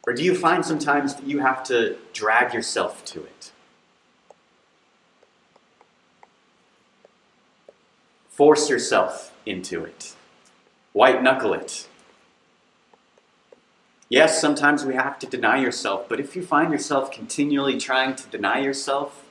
Or 0.06 0.12
do 0.12 0.22
you 0.22 0.36
find 0.36 0.66
sometimes 0.66 1.16
that 1.16 1.26
you 1.26 1.40
have 1.40 1.64
to 1.68 1.96
drag 2.12 2.54
yourself 2.54 3.06
to 3.06 3.24
it? 3.24 3.54
Force 8.28 8.70
yourself 8.70 9.34
into 9.46 9.86
it. 9.86 10.14
White 10.92 11.24
knuckle 11.24 11.54
it. 11.54 11.87
Yes, 14.10 14.40
sometimes 14.40 14.86
we 14.86 14.94
have 14.94 15.20
to 15.20 15.28
deny 15.28 15.58
yourself, 15.58 16.08
but 16.08 16.20
if 16.20 16.36
you 16.36 16.42
find 16.42 16.72
yourself 16.72 17.12
continually 17.12 17.78
trying 17.78 18.16
to 18.16 18.28
deny 18.28 18.60
yourself, 18.60 19.26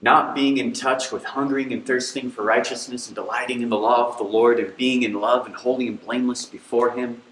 not 0.00 0.34
being 0.34 0.56
in 0.56 0.72
touch 0.72 1.12
with 1.12 1.24
hungering 1.24 1.72
and 1.72 1.84
thirsting 1.84 2.30
for 2.30 2.42
righteousness 2.42 3.08
and 3.08 3.14
delighting 3.14 3.60
in 3.60 3.68
the 3.68 3.76
law 3.76 4.08
of 4.08 4.16
the 4.16 4.24
Lord 4.24 4.58
and 4.58 4.74
being 4.76 5.02
in 5.02 5.14
love 5.14 5.44
and 5.46 5.54
holy 5.54 5.86
and 5.88 6.00
blameless 6.00 6.46
before 6.46 6.92
Him, 6.92 7.22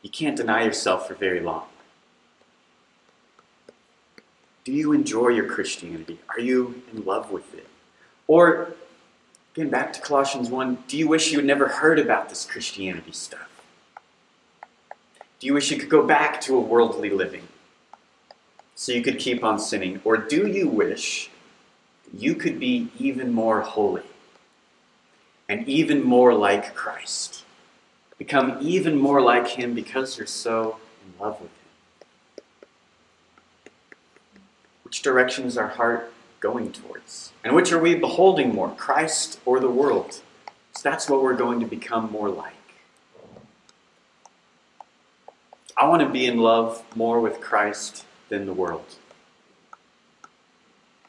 you 0.00 0.08
can't 0.08 0.36
deny 0.36 0.64
yourself 0.64 1.06
for 1.06 1.14
very 1.14 1.40
long. 1.40 1.64
Do 4.64 4.72
you 4.72 4.92
enjoy 4.92 5.28
your 5.28 5.46
Christianity? 5.46 6.20
Are 6.30 6.40
you 6.40 6.82
in 6.92 7.04
love 7.04 7.30
with 7.30 7.54
it? 7.54 7.66
Or, 8.26 8.74
again, 9.54 9.68
back 9.68 9.92
to 9.94 10.00
Colossians 10.00 10.48
1, 10.48 10.84
do 10.86 10.96
you 10.96 11.08
wish 11.08 11.32
you 11.32 11.38
had 11.38 11.46
never 11.46 11.68
heard 11.68 11.98
about 11.98 12.28
this 12.28 12.46
Christianity 12.46 13.12
stuff? 13.12 13.49
Do 15.40 15.46
you 15.46 15.54
wish 15.54 15.70
you 15.70 15.78
could 15.78 15.88
go 15.88 16.06
back 16.06 16.38
to 16.42 16.54
a 16.54 16.60
worldly 16.60 17.08
living 17.08 17.48
so 18.74 18.92
you 18.92 19.02
could 19.02 19.18
keep 19.18 19.42
on 19.42 19.58
sinning? 19.58 20.02
Or 20.04 20.18
do 20.18 20.46
you 20.46 20.68
wish 20.68 21.30
you 22.12 22.34
could 22.34 22.60
be 22.60 22.90
even 22.98 23.32
more 23.32 23.62
holy 23.62 24.02
and 25.48 25.66
even 25.66 26.04
more 26.04 26.34
like 26.34 26.74
Christ? 26.74 27.44
Become 28.18 28.58
even 28.60 28.98
more 28.98 29.22
like 29.22 29.48
Him 29.48 29.72
because 29.72 30.18
you're 30.18 30.26
so 30.26 30.76
in 31.02 31.24
love 31.24 31.40
with 31.40 31.50
Him? 31.50 32.44
Which 34.84 35.00
direction 35.00 35.46
is 35.46 35.56
our 35.56 35.68
heart 35.68 36.12
going 36.40 36.70
towards? 36.70 37.32
And 37.42 37.54
which 37.54 37.72
are 37.72 37.78
we 37.78 37.94
beholding 37.94 38.54
more, 38.54 38.74
Christ 38.74 39.40
or 39.46 39.58
the 39.58 39.70
world? 39.70 40.20
So 40.72 40.82
that's 40.82 41.08
what 41.08 41.22
we're 41.22 41.34
going 41.34 41.60
to 41.60 41.66
become 41.66 42.12
more 42.12 42.28
like. 42.28 42.59
I 45.76 45.88
want 45.88 46.02
to 46.02 46.08
be 46.08 46.26
in 46.26 46.38
love 46.38 46.82
more 46.94 47.20
with 47.20 47.40
Christ 47.40 48.04
than 48.28 48.46
the 48.46 48.52
world. 48.52 48.96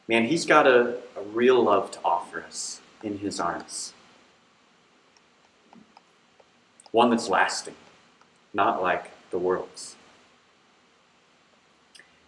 Man, 0.08 0.26
he's 0.26 0.44
got 0.44 0.66
a, 0.66 0.98
a 1.16 1.22
real 1.32 1.62
love 1.62 1.90
to 1.92 1.98
offer 2.04 2.42
us 2.42 2.80
in 3.02 3.18
his 3.18 3.40
arms. 3.40 3.92
One 6.90 7.10
that's 7.10 7.28
lasting, 7.28 7.74
not 8.52 8.82
like 8.82 9.10
the 9.30 9.38
world's. 9.38 9.96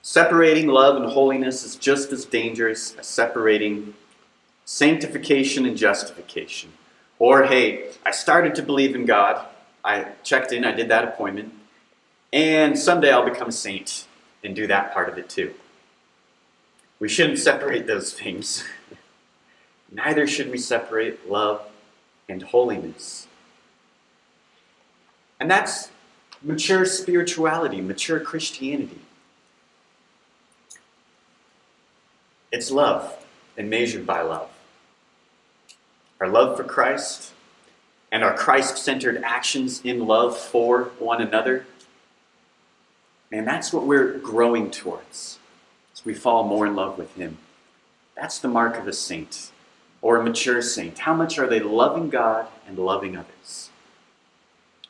Separating 0.03 0.68
love 0.68 0.97
and 0.97 1.12
holiness 1.12 1.64
is 1.64 1.77
just 1.77 2.12
as 2.12 2.25
dangerous 2.25 2.94
as 2.97 3.07
separating 3.07 3.94
sanctification 4.64 5.66
and 5.66 5.77
justification. 5.77 6.73
Or, 7.18 7.44
hey, 7.44 7.90
I 8.05 8.11
started 8.11 8.55
to 8.57 8.62
believe 8.62 8.94
in 8.94 9.07
God. 9.07 9.47
I 9.85 10.09
checked 10.23 10.53
in, 10.53 10.64
I 10.64 10.73
did 10.73 10.88
that 10.88 11.05
appointment. 11.05 11.53
And 12.35 12.77
someday 12.77 13.12
I'll 13.12 13.25
become 13.25 13.51
a 13.51 13.53
saint 13.53 14.09
and 14.42 14.57
do 14.57 14.66
that 14.66 14.92
part 14.92 15.09
of 15.09 15.16
it 15.18 15.31
too. 15.31 15.55
We 16.99 17.09
shouldn't 17.09 17.38
separate 17.38 17.87
those 17.87 18.12
things. 18.12 18.64
Neither 19.92 20.27
should 20.27 20.51
we 20.51 20.59
separate 20.59 21.31
love 21.31 21.64
and 22.29 22.42
holiness. 22.42 23.29
And 25.38 25.49
that's 25.49 25.92
mature 26.42 26.85
spirituality, 26.85 27.81
mature 27.81 28.18
Christianity. 28.18 28.99
It's 32.51 32.73
love 32.73 33.25
and 33.57 33.70
measured 33.70 34.07
by 34.07 34.23
love. 34.23 34.51
Our 36.20 36.29
love 36.29 36.57
for 36.57 36.64
Christ 36.64 37.31
and 38.11 38.25
our 38.25 38.37
Christ 38.37 38.79
centered 38.79 39.23
actions 39.23 39.81
in 39.85 40.05
love 40.09 40.37
for 40.37 40.90
one 40.99 41.23
another 41.23 41.64
and 43.32 43.46
that's 43.46 43.72
what 43.72 43.87
we're 43.87 44.18
growing 44.18 44.70
towards 44.70 45.38
as 45.92 46.04
we 46.04 46.14
fall 46.14 46.44
more 46.44 46.66
in 46.66 46.76
love 46.76 46.98
with 46.98 47.14
Him. 47.14 47.38
That's 48.16 48.38
the 48.38 48.48
mark 48.48 48.76
of 48.76 48.87
a 48.87 48.92
saint 48.92 49.50
or 50.02 50.16
a 50.18 50.22
mature 50.22 50.62
saint. 50.62 50.98
How 51.00 51.14
much 51.14 51.38
are 51.38 51.46
they 51.46 51.60
loving 51.60 52.10
God 52.10 52.46
and 52.66 52.78
loving 52.78 53.16
others? 53.16 53.70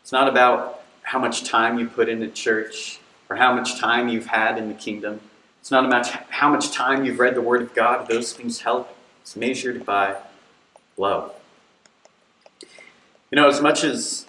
It's 0.02 0.12
not 0.12 0.28
about 0.28 0.82
how 1.02 1.18
much 1.18 1.44
time 1.44 1.78
you 1.78 1.86
put 1.86 2.08
in 2.08 2.22
at 2.22 2.34
church 2.34 2.98
or 3.30 3.36
how 3.36 3.54
much 3.54 3.78
time 3.78 4.08
you've 4.08 4.26
had 4.26 4.58
in 4.58 4.68
the 4.68 4.74
kingdom. 4.74 5.20
It's 5.60 5.70
not 5.70 5.86
about 5.86 6.06
how 6.06 6.50
much 6.50 6.72
time 6.72 7.04
you've 7.04 7.18
read 7.18 7.34
the 7.34 7.40
Word 7.40 7.62
of 7.62 7.74
God. 7.74 8.08
Those 8.08 8.32
things 8.32 8.60
help. 8.60 8.94
It's 9.22 9.36
measured 9.36 9.86
by 9.86 10.16
love. 10.98 11.32
You 13.30 13.36
know, 13.36 13.48
as 13.48 13.60
much 13.60 13.82
as 13.82 14.26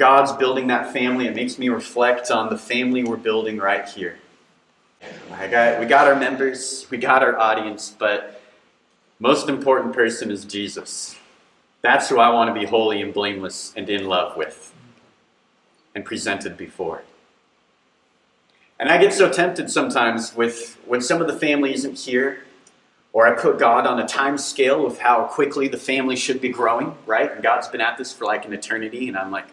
God's 0.00 0.32
building 0.32 0.68
that 0.68 0.94
family, 0.94 1.26
it 1.26 1.36
makes 1.36 1.58
me 1.58 1.68
reflect 1.68 2.30
on 2.30 2.48
the 2.48 2.56
family 2.56 3.04
we're 3.04 3.18
building 3.18 3.58
right 3.58 3.86
here. 3.86 4.18
Got, 5.28 5.78
we 5.78 5.84
got 5.84 6.08
our 6.08 6.16
members, 6.16 6.86
we 6.88 6.96
got 6.96 7.22
our 7.22 7.38
audience, 7.38 7.94
but 7.98 8.40
most 9.18 9.50
important 9.50 9.92
person 9.92 10.30
is 10.30 10.46
Jesus. 10.46 11.16
That's 11.82 12.08
who 12.08 12.18
I 12.18 12.30
want 12.30 12.48
to 12.48 12.58
be 12.58 12.64
holy 12.64 13.02
and 13.02 13.12
blameless 13.12 13.74
and 13.76 13.90
in 13.90 14.06
love 14.06 14.38
with 14.38 14.72
and 15.94 16.02
presented 16.02 16.56
before. 16.56 17.02
And 18.78 18.88
I 18.88 18.96
get 18.96 19.12
so 19.12 19.30
tempted 19.30 19.70
sometimes 19.70 20.34
with 20.34 20.78
when 20.86 21.02
some 21.02 21.20
of 21.20 21.26
the 21.26 21.38
family 21.38 21.74
isn't 21.74 21.98
here, 21.98 22.44
or 23.12 23.26
I 23.26 23.38
put 23.38 23.58
God 23.58 23.86
on 23.86 24.00
a 24.00 24.08
time 24.08 24.38
scale 24.38 24.86
of 24.86 25.00
how 25.00 25.24
quickly 25.24 25.68
the 25.68 25.76
family 25.76 26.16
should 26.16 26.40
be 26.40 26.48
growing, 26.48 26.94
right? 27.04 27.30
And 27.30 27.42
God's 27.42 27.68
been 27.68 27.82
at 27.82 27.98
this 27.98 28.14
for 28.14 28.24
like 28.24 28.46
an 28.46 28.54
eternity, 28.54 29.06
and 29.06 29.18
I'm 29.18 29.30
like, 29.30 29.44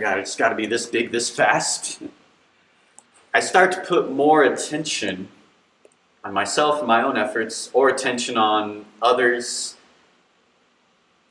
God, 0.00 0.18
it's 0.18 0.36
got 0.36 0.50
to 0.50 0.54
be 0.54 0.66
this 0.66 0.86
big, 0.86 1.12
this 1.12 1.30
fast. 1.30 2.02
I 3.34 3.40
start 3.40 3.72
to 3.72 3.80
put 3.80 4.10
more 4.10 4.42
attention 4.44 5.28
on 6.24 6.32
myself 6.32 6.78
and 6.78 6.86
my 6.86 7.02
own 7.02 7.16
efforts, 7.16 7.70
or 7.72 7.88
attention 7.88 8.36
on 8.36 8.84
others, 9.00 9.76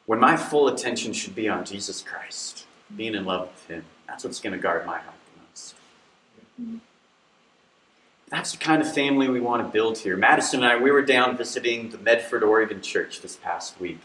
when 0.06 0.20
my 0.20 0.36
full 0.36 0.68
attention 0.68 1.14
should 1.14 1.36
be 1.36 1.48
on 1.48 1.64
Jesus 1.64 2.02
Christ, 2.02 2.66
being 2.96 3.16
in 3.16 3.24
love 3.24 3.48
with 3.48 3.68
Him. 3.68 3.86
That's 4.08 4.24
what's 4.26 4.42
going 4.42 4.54
to 4.54 4.60
guard 4.60 4.86
my 4.86 4.98
heart 4.98 5.16
the 5.34 5.42
most. 5.50 5.76
That's 8.28 8.52
the 8.52 8.58
kind 8.58 8.82
of 8.82 8.94
family 8.94 9.30
we 9.30 9.40
want 9.40 9.66
to 9.66 9.72
build 9.72 10.00
here. 10.00 10.18
Madison 10.18 10.64
and 10.64 10.74
I, 10.74 10.76
we 10.82 10.92
were 10.92 11.02
down 11.02 11.38
visiting 11.38 11.90
the 11.90 11.98
Medford, 11.98 12.44
Oregon 12.44 12.82
church 12.82 13.22
this 13.22 13.38
past 13.38 13.80
week. 13.80 14.02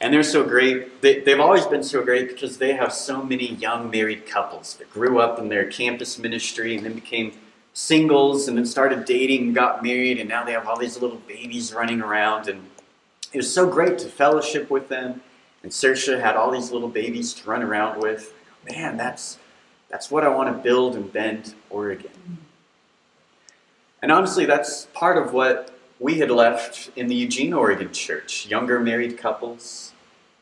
And 0.00 0.12
they're 0.12 0.22
so 0.22 0.44
great. 0.44 1.00
They, 1.00 1.22
have 1.26 1.40
always 1.40 1.64
been 1.66 1.82
so 1.82 2.02
great 2.02 2.28
because 2.28 2.58
they 2.58 2.74
have 2.74 2.92
so 2.92 3.22
many 3.22 3.54
young 3.54 3.90
married 3.90 4.26
couples 4.26 4.74
that 4.74 4.90
grew 4.90 5.20
up 5.20 5.38
in 5.38 5.48
their 5.48 5.64
campus 5.70 6.18
ministry 6.18 6.76
and 6.76 6.84
then 6.84 6.94
became 6.94 7.32
singles 7.72 8.46
and 8.46 8.58
then 8.58 8.66
started 8.66 9.06
dating 9.06 9.42
and 9.42 9.54
got 9.54 9.82
married. 9.82 10.18
And 10.18 10.28
now 10.28 10.44
they 10.44 10.52
have 10.52 10.66
all 10.66 10.78
these 10.78 11.00
little 11.00 11.20
babies 11.26 11.72
running 11.72 12.02
around. 12.02 12.48
And 12.48 12.68
it 13.32 13.38
was 13.38 13.52
so 13.52 13.70
great 13.70 13.98
to 14.00 14.08
fellowship 14.08 14.70
with 14.70 14.88
them. 14.88 15.22
And 15.62 15.72
Sersha 15.72 16.20
had 16.20 16.36
all 16.36 16.50
these 16.50 16.70
little 16.70 16.88
babies 16.88 17.32
to 17.34 17.48
run 17.48 17.62
around 17.62 18.00
with. 18.00 18.34
Man, 18.70 18.98
that's, 18.98 19.38
that's 19.88 20.10
what 20.10 20.24
I 20.24 20.28
want 20.28 20.54
to 20.54 20.62
build 20.62 20.94
in 20.94 21.08
Bend, 21.08 21.54
Oregon. 21.70 22.38
And 24.02 24.12
honestly, 24.12 24.44
that's 24.44 24.86
part 24.92 25.16
of 25.16 25.32
what 25.32 25.75
we 25.98 26.18
had 26.18 26.30
left 26.30 26.90
in 26.96 27.06
the 27.06 27.14
Eugene, 27.14 27.52
Oregon 27.52 27.92
church. 27.92 28.46
Younger 28.46 28.80
married 28.80 29.16
couples. 29.18 29.92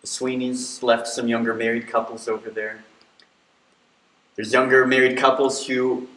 The 0.00 0.06
Sweeneys 0.06 0.82
left 0.82 1.06
some 1.06 1.28
younger 1.28 1.54
married 1.54 1.88
couples 1.88 2.28
over 2.28 2.50
there. 2.50 2.84
There's 4.36 4.52
younger 4.52 4.84
married 4.86 5.16
couples 5.16 5.66
who 5.66 6.08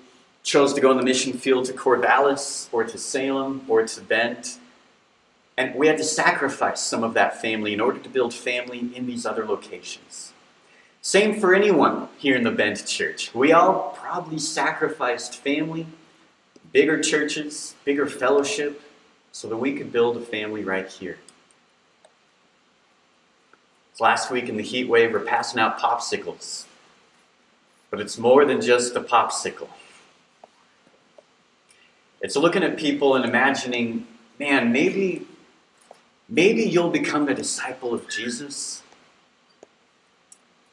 chose 0.44 0.74
to 0.74 0.82
go 0.82 0.90
on 0.90 0.98
the 0.98 1.04
mission 1.04 1.34
field 1.34 1.66
to 1.66 1.74
Corvallis 1.74 2.68
or 2.72 2.84
to 2.84 2.98
Salem 2.98 3.64
or 3.68 3.86
to 3.86 4.02
Bend. 4.02 4.58
And 5.56 5.76
we 5.76 5.88
had 5.88 5.98
to 5.98 6.04
sacrifice 6.04 6.82
some 6.82 7.04
of 7.04 7.14
that 7.14 7.42
family 7.42 7.74
in 7.74 7.82
order 7.82 8.00
to 8.00 8.10
build 8.10 8.34
family 8.34 8.90
in 8.96 9.06
these 9.06 9.26
other 9.26 9.46
locations. 9.46 10.34
Same 11.02 11.40
for 11.40 11.54
anyone 11.54 12.10
here 12.18 12.36
in 12.36 12.44
the 12.44 12.52
Bend 12.52 12.86
church. 12.86 13.34
We 13.36 13.54
all 13.54 13.96
probably 13.98 14.40
sacrificed 14.40 15.36
family, 15.36 15.86
bigger 16.74 17.02
churches, 17.02 17.76
bigger 17.86 18.08
fellowship, 18.08 18.82
so 19.38 19.48
that 19.48 19.58
we 19.58 19.72
could 19.72 19.92
build 19.92 20.18
a 20.18 20.20
family 20.20 20.64
right 20.64 20.90
here. 20.90 21.20
Last 24.00 24.32
week 24.32 24.50
in 24.50 24.58
the 24.58 24.64
heat 24.64 24.90
wave, 24.90 25.14
we're 25.14 25.20
passing 25.20 25.60
out 25.60 25.78
popsicles. 25.78 26.66
But 27.92 28.00
it's 28.00 28.18
more 28.18 28.46
than 28.46 28.62
just 28.62 28.96
a 28.96 29.00
popsicle. 29.00 29.70
It's 32.20 32.36
looking 32.36 32.64
at 32.64 32.78
people 32.78 33.16
and 33.16 33.24
imagining, 33.26 34.08
man, 34.40 34.72
maybe, 34.72 35.28
maybe 36.28 36.64
you'll 36.64 36.90
become 36.90 37.30
a 37.30 37.36
disciple 37.36 37.94
of 37.94 38.10
Jesus 38.10 38.82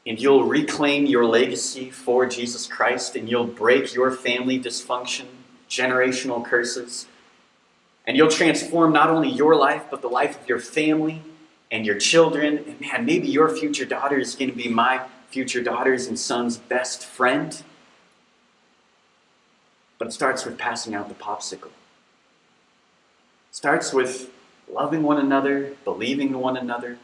and 0.07 0.18
you'll 0.18 0.44
reclaim 0.44 1.05
your 1.05 1.27
legacy 1.27 1.90
for 1.90 2.24
Jesus 2.24 2.66
Christ 2.66 3.14
and 3.14 3.29
you'll 3.29 3.46
break 3.46 3.92
your 3.92 4.11
family 4.11 4.59
dysfunction, 4.59 5.27
generational 5.68 6.42
curses, 6.42 7.09
and 8.07 8.17
you'll 8.17 8.29
transform 8.29 8.93
not 8.93 9.09
only 9.09 9.31
your 9.31 9.57
life, 9.57 9.85
but 9.90 10.03
the 10.03 10.09
life 10.09 10.40
of 10.40 10.49
your 10.49 10.59
family 10.59 11.23
and 11.71 11.87
your 11.87 11.99
children. 11.99 12.59
And 12.59 12.81
man, 12.81 13.07
maybe 13.07 13.29
your 13.29 13.49
future 13.49 13.85
daughter 13.85 14.19
is 14.19 14.35
going 14.35 14.51
to 14.51 14.57
be 14.57 14.69
my 14.69 15.03
future 15.29 15.62
daughter's 15.62 16.07
and 16.07 16.19
son's 16.19 16.57
best 16.57 17.05
friend. 17.05 17.62
But 19.99 20.09
it 20.09 20.12
starts 20.12 20.45
with 20.45 20.59
passing 20.59 20.95
out 20.95 21.09
the 21.09 21.14
popsicle. 21.14 21.67
It 23.51 23.57
starts 23.57 23.93
with 23.93 24.31
loving 24.71 25.03
one 25.03 25.19
another, 25.19 25.75
believing 25.85 26.29
in 26.29 26.38
one 26.38 26.57
another, 26.57 26.99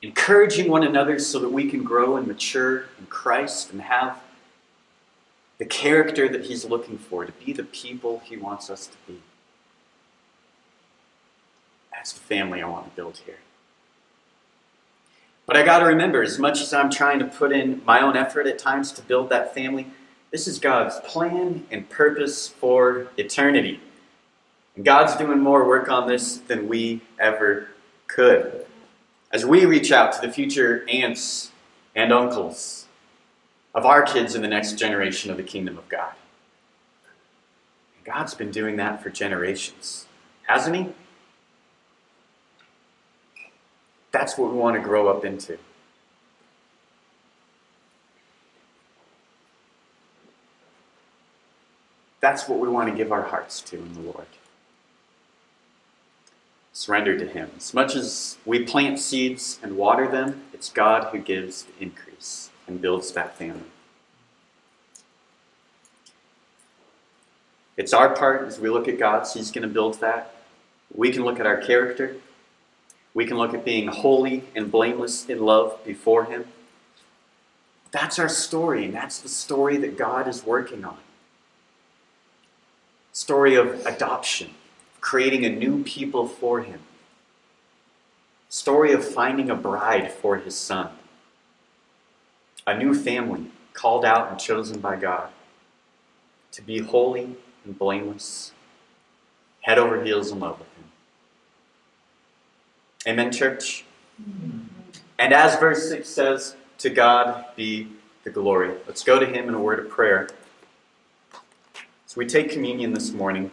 encouraging 0.00 0.70
one 0.70 0.82
another 0.82 1.18
so 1.18 1.38
that 1.38 1.50
we 1.50 1.68
can 1.68 1.82
grow 1.84 2.16
and 2.16 2.26
mature 2.26 2.84
in 2.98 3.06
Christ 3.08 3.72
and 3.72 3.82
have 3.82 4.22
the 5.58 5.66
character 5.66 6.28
that 6.28 6.46
He's 6.46 6.64
looking 6.64 6.96
for, 6.96 7.26
to 7.26 7.32
be 7.32 7.52
the 7.52 7.64
people 7.64 8.22
He 8.24 8.36
wants 8.36 8.70
us 8.70 8.86
to 8.86 8.96
be. 9.06 9.20
That's 12.00 12.14
the 12.14 12.20
family 12.20 12.62
I 12.62 12.66
want 12.66 12.86
to 12.86 12.96
build 12.96 13.18
here. 13.26 13.40
But 15.44 15.58
I 15.58 15.62
got 15.62 15.80
to 15.80 15.84
remember, 15.84 16.22
as 16.22 16.38
much 16.38 16.62
as 16.62 16.72
I'm 16.72 16.88
trying 16.90 17.18
to 17.18 17.26
put 17.26 17.52
in 17.52 17.82
my 17.84 18.00
own 18.00 18.16
effort 18.16 18.46
at 18.46 18.58
times 18.58 18.90
to 18.92 19.02
build 19.02 19.28
that 19.28 19.52
family, 19.52 19.86
this 20.30 20.48
is 20.48 20.58
God's 20.58 20.98
plan 21.00 21.66
and 21.70 21.90
purpose 21.90 22.48
for 22.48 23.08
eternity. 23.18 23.80
And 24.76 24.82
God's 24.82 25.14
doing 25.14 25.40
more 25.40 25.68
work 25.68 25.90
on 25.90 26.08
this 26.08 26.38
than 26.38 26.68
we 26.68 27.02
ever 27.18 27.68
could. 28.06 28.64
As 29.30 29.44
we 29.44 29.66
reach 29.66 29.92
out 29.92 30.14
to 30.14 30.22
the 30.26 30.32
future 30.32 30.86
aunts 30.88 31.50
and 31.94 32.14
uncles 32.14 32.86
of 33.74 33.84
our 33.84 34.04
kids 34.04 34.34
in 34.34 34.40
the 34.40 34.48
next 34.48 34.78
generation 34.78 35.30
of 35.30 35.36
the 35.36 35.42
kingdom 35.42 35.76
of 35.76 35.86
God. 35.90 36.14
God's 38.04 38.32
been 38.32 38.50
doing 38.50 38.76
that 38.76 39.02
for 39.02 39.10
generations, 39.10 40.06
hasn't 40.46 40.76
He? 40.76 40.86
That's 44.12 44.36
what 44.36 44.50
we 44.52 44.58
want 44.58 44.76
to 44.76 44.82
grow 44.82 45.08
up 45.08 45.24
into. 45.24 45.58
That's 52.20 52.48
what 52.48 52.58
we 52.58 52.68
want 52.68 52.90
to 52.90 52.94
give 52.94 53.12
our 53.12 53.22
hearts 53.22 53.60
to 53.62 53.78
in 53.78 53.94
the 53.94 54.00
Lord. 54.00 54.26
Surrender 56.72 57.18
to 57.18 57.26
Him. 57.26 57.50
As 57.56 57.72
much 57.72 57.96
as 57.96 58.36
we 58.44 58.64
plant 58.64 58.98
seeds 58.98 59.58
and 59.62 59.76
water 59.76 60.06
them, 60.06 60.42
it's 60.52 60.70
God 60.70 61.08
who 61.12 61.18
gives 61.18 61.64
the 61.64 61.72
increase 61.82 62.50
and 62.66 62.80
builds 62.80 63.12
that 63.12 63.36
family. 63.36 63.62
It's 67.76 67.94
our 67.94 68.14
part 68.14 68.46
as 68.46 68.60
we 68.60 68.68
look 68.68 68.86
at 68.88 68.98
God's, 68.98 69.32
He's 69.32 69.50
going 69.50 69.66
to 69.66 69.72
build 69.72 70.00
that. 70.00 70.34
We 70.94 71.12
can 71.12 71.24
look 71.24 71.40
at 71.40 71.46
our 71.46 71.56
character 71.56 72.16
we 73.14 73.26
can 73.26 73.36
look 73.36 73.54
at 73.54 73.64
being 73.64 73.88
holy 73.88 74.44
and 74.54 74.70
blameless 74.70 75.28
in 75.28 75.40
love 75.40 75.78
before 75.84 76.24
Him. 76.24 76.46
That's 77.90 78.18
our 78.18 78.28
story, 78.28 78.84
and 78.84 78.94
that's 78.94 79.18
the 79.18 79.28
story 79.28 79.76
that 79.78 79.96
God 79.96 80.28
is 80.28 80.44
working 80.44 80.84
on. 80.84 80.98
Story 83.12 83.56
of 83.56 83.84
adoption, 83.84 84.50
creating 85.00 85.44
a 85.44 85.50
new 85.50 85.82
people 85.82 86.28
for 86.28 86.62
Him. 86.62 86.80
Story 88.48 88.92
of 88.92 89.04
finding 89.04 89.50
a 89.50 89.56
bride 89.56 90.12
for 90.12 90.36
His 90.36 90.54
Son. 90.54 90.90
A 92.66 92.78
new 92.78 92.94
family 92.94 93.46
called 93.72 94.04
out 94.04 94.30
and 94.30 94.38
chosen 94.38 94.80
by 94.80 94.96
God 94.96 95.30
to 96.52 96.62
be 96.62 96.78
holy 96.80 97.36
and 97.64 97.78
blameless, 97.78 98.52
head 99.62 99.78
over 99.78 100.02
heels 100.02 100.30
in 100.30 100.40
love 100.40 100.58
with 100.58 100.68
Him. 100.76 100.79
Amen, 103.06 103.32
church? 103.32 103.84
And 105.18 105.32
as 105.32 105.56
verse 105.56 105.88
6 105.88 106.06
says, 106.08 106.56
to 106.78 106.90
God 106.90 107.46
be 107.56 107.88
the 108.24 108.30
glory. 108.30 108.74
Let's 108.86 109.02
go 109.02 109.18
to 109.18 109.24
Him 109.24 109.48
in 109.48 109.54
a 109.54 109.60
word 109.60 109.78
of 109.78 109.88
prayer. 109.88 110.28
So 112.06 112.18
we 112.18 112.26
take 112.26 112.50
communion 112.50 112.92
this 112.92 113.12
morning. 113.12 113.50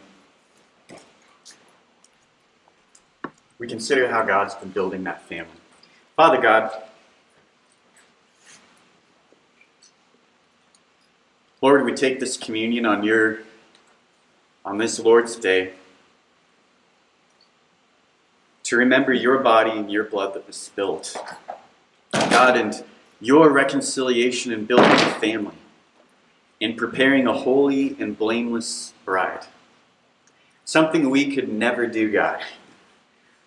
We 3.58 3.68
consider 3.68 4.10
how 4.10 4.24
God's 4.24 4.56
been 4.56 4.70
building 4.70 5.04
that 5.06 5.22
family. 5.24 5.52
Father 6.16 6.42
God, 6.42 6.72
Lord, 11.62 11.86
we 11.86 11.94
take 11.94 12.20
this 12.20 12.36
communion 12.36 12.86
on 12.86 13.04
your 13.04 13.40
on 14.66 14.78
this 14.78 15.00
Lord's 15.00 15.38
day 15.38 15.74
to 18.68 18.76
remember 18.76 19.14
your 19.14 19.38
body 19.38 19.72
and 19.72 19.90
your 19.90 20.04
blood 20.04 20.34
that 20.34 20.46
was 20.46 20.58
spilled. 20.58 21.16
God, 22.12 22.58
and 22.58 22.84
your 23.22 23.50
reconciliation 23.50 24.52
and 24.52 24.68
building 24.68 24.92
a 24.92 25.20
family, 25.22 25.56
in 26.60 26.76
preparing 26.76 27.28
a 27.28 27.34
holy 27.34 27.96
and 27.98 28.18
blameless 28.18 28.94
bride. 29.06 29.46
Something 30.66 31.10
we 31.10 31.34
could 31.34 31.48
never 31.48 31.88
do, 31.88 32.12
God. 32.12 32.42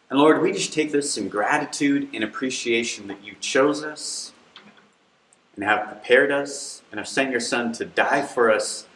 And 0.09 0.19
Lord, 0.19 0.41
we 0.41 0.53
just 0.53 0.73
take 0.73 0.91
this 0.91 1.19
in 1.19 1.29
gratitude 1.29 2.09
and 2.15 2.25
appreciation 2.25 3.07
that 3.09 3.23
you 3.23 3.35
chose 3.41 3.85
us 3.85 4.33
and 5.55 5.63
have 5.65 5.87
prepared 5.87 6.33
us 6.33 6.81
and 6.91 6.99
have 6.99 7.07
sent 7.07 7.31
your 7.31 7.41
Son 7.41 7.75
to 7.75 7.85
die 7.85 8.23
for 8.23 8.51
us 8.51 8.87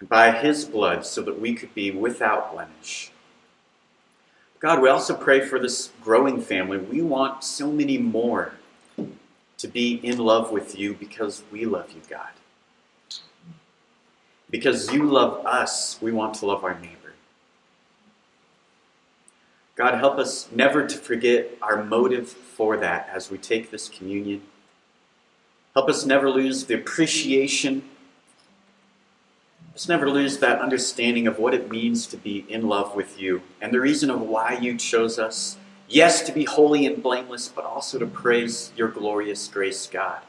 by 0.00 0.30
his 0.30 0.64
blood 0.64 1.04
so 1.04 1.20
that 1.20 1.38
we 1.38 1.52
could 1.52 1.74
be 1.74 1.90
without 1.90 2.54
blemish. 2.54 3.12
God, 4.60 4.82
we 4.82 4.88
also 4.88 5.14
pray 5.14 5.40
for 5.40 5.58
this 5.58 5.92
growing 6.02 6.40
family. 6.40 6.78
We 6.78 7.00
want 7.00 7.44
so 7.44 7.70
many 7.70 7.96
more 7.96 8.54
to 9.58 9.68
be 9.68 9.94
in 9.94 10.18
love 10.18 10.50
with 10.50 10.78
you 10.78 10.94
because 10.94 11.44
we 11.52 11.64
love 11.64 11.92
you, 11.92 12.00
God. 12.08 12.30
Because 14.50 14.92
you 14.92 15.04
love 15.04 15.44
us, 15.46 15.98
we 16.00 16.10
want 16.10 16.34
to 16.34 16.46
love 16.46 16.64
our 16.64 16.78
neighbor. 16.78 17.12
God, 19.76 19.94
help 19.94 20.18
us 20.18 20.48
never 20.50 20.86
to 20.86 20.96
forget 20.96 21.56
our 21.62 21.84
motive 21.84 22.28
for 22.28 22.76
that 22.78 23.08
as 23.12 23.30
we 23.30 23.38
take 23.38 23.70
this 23.70 23.88
communion. 23.88 24.42
Help 25.74 25.88
us 25.88 26.04
never 26.04 26.28
lose 26.28 26.64
the 26.64 26.74
appreciation. 26.74 27.88
Let's 29.78 29.88
never 29.88 30.10
lose 30.10 30.38
that 30.38 30.60
understanding 30.60 31.28
of 31.28 31.38
what 31.38 31.54
it 31.54 31.70
means 31.70 32.08
to 32.08 32.16
be 32.16 32.44
in 32.48 32.66
love 32.66 32.96
with 32.96 33.20
you 33.20 33.42
and 33.60 33.72
the 33.72 33.78
reason 33.78 34.10
of 34.10 34.20
why 34.20 34.58
you 34.60 34.76
chose 34.76 35.20
us. 35.20 35.56
Yes, 35.88 36.20
to 36.22 36.32
be 36.32 36.46
holy 36.46 36.84
and 36.84 37.00
blameless, 37.00 37.46
but 37.46 37.64
also 37.64 37.96
to 38.00 38.06
praise 38.06 38.72
your 38.74 38.88
glorious 38.88 39.46
grace, 39.46 39.86
God. 39.86 40.22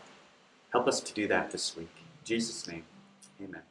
Help 0.72 0.88
us 0.88 1.02
to 1.02 1.16
do 1.16 1.28
that 1.30 1.50
this 1.50 1.76
week. 1.76 1.90
In 1.98 2.26
Jesus' 2.26 2.68
name, 2.68 2.84
amen. 3.44 3.64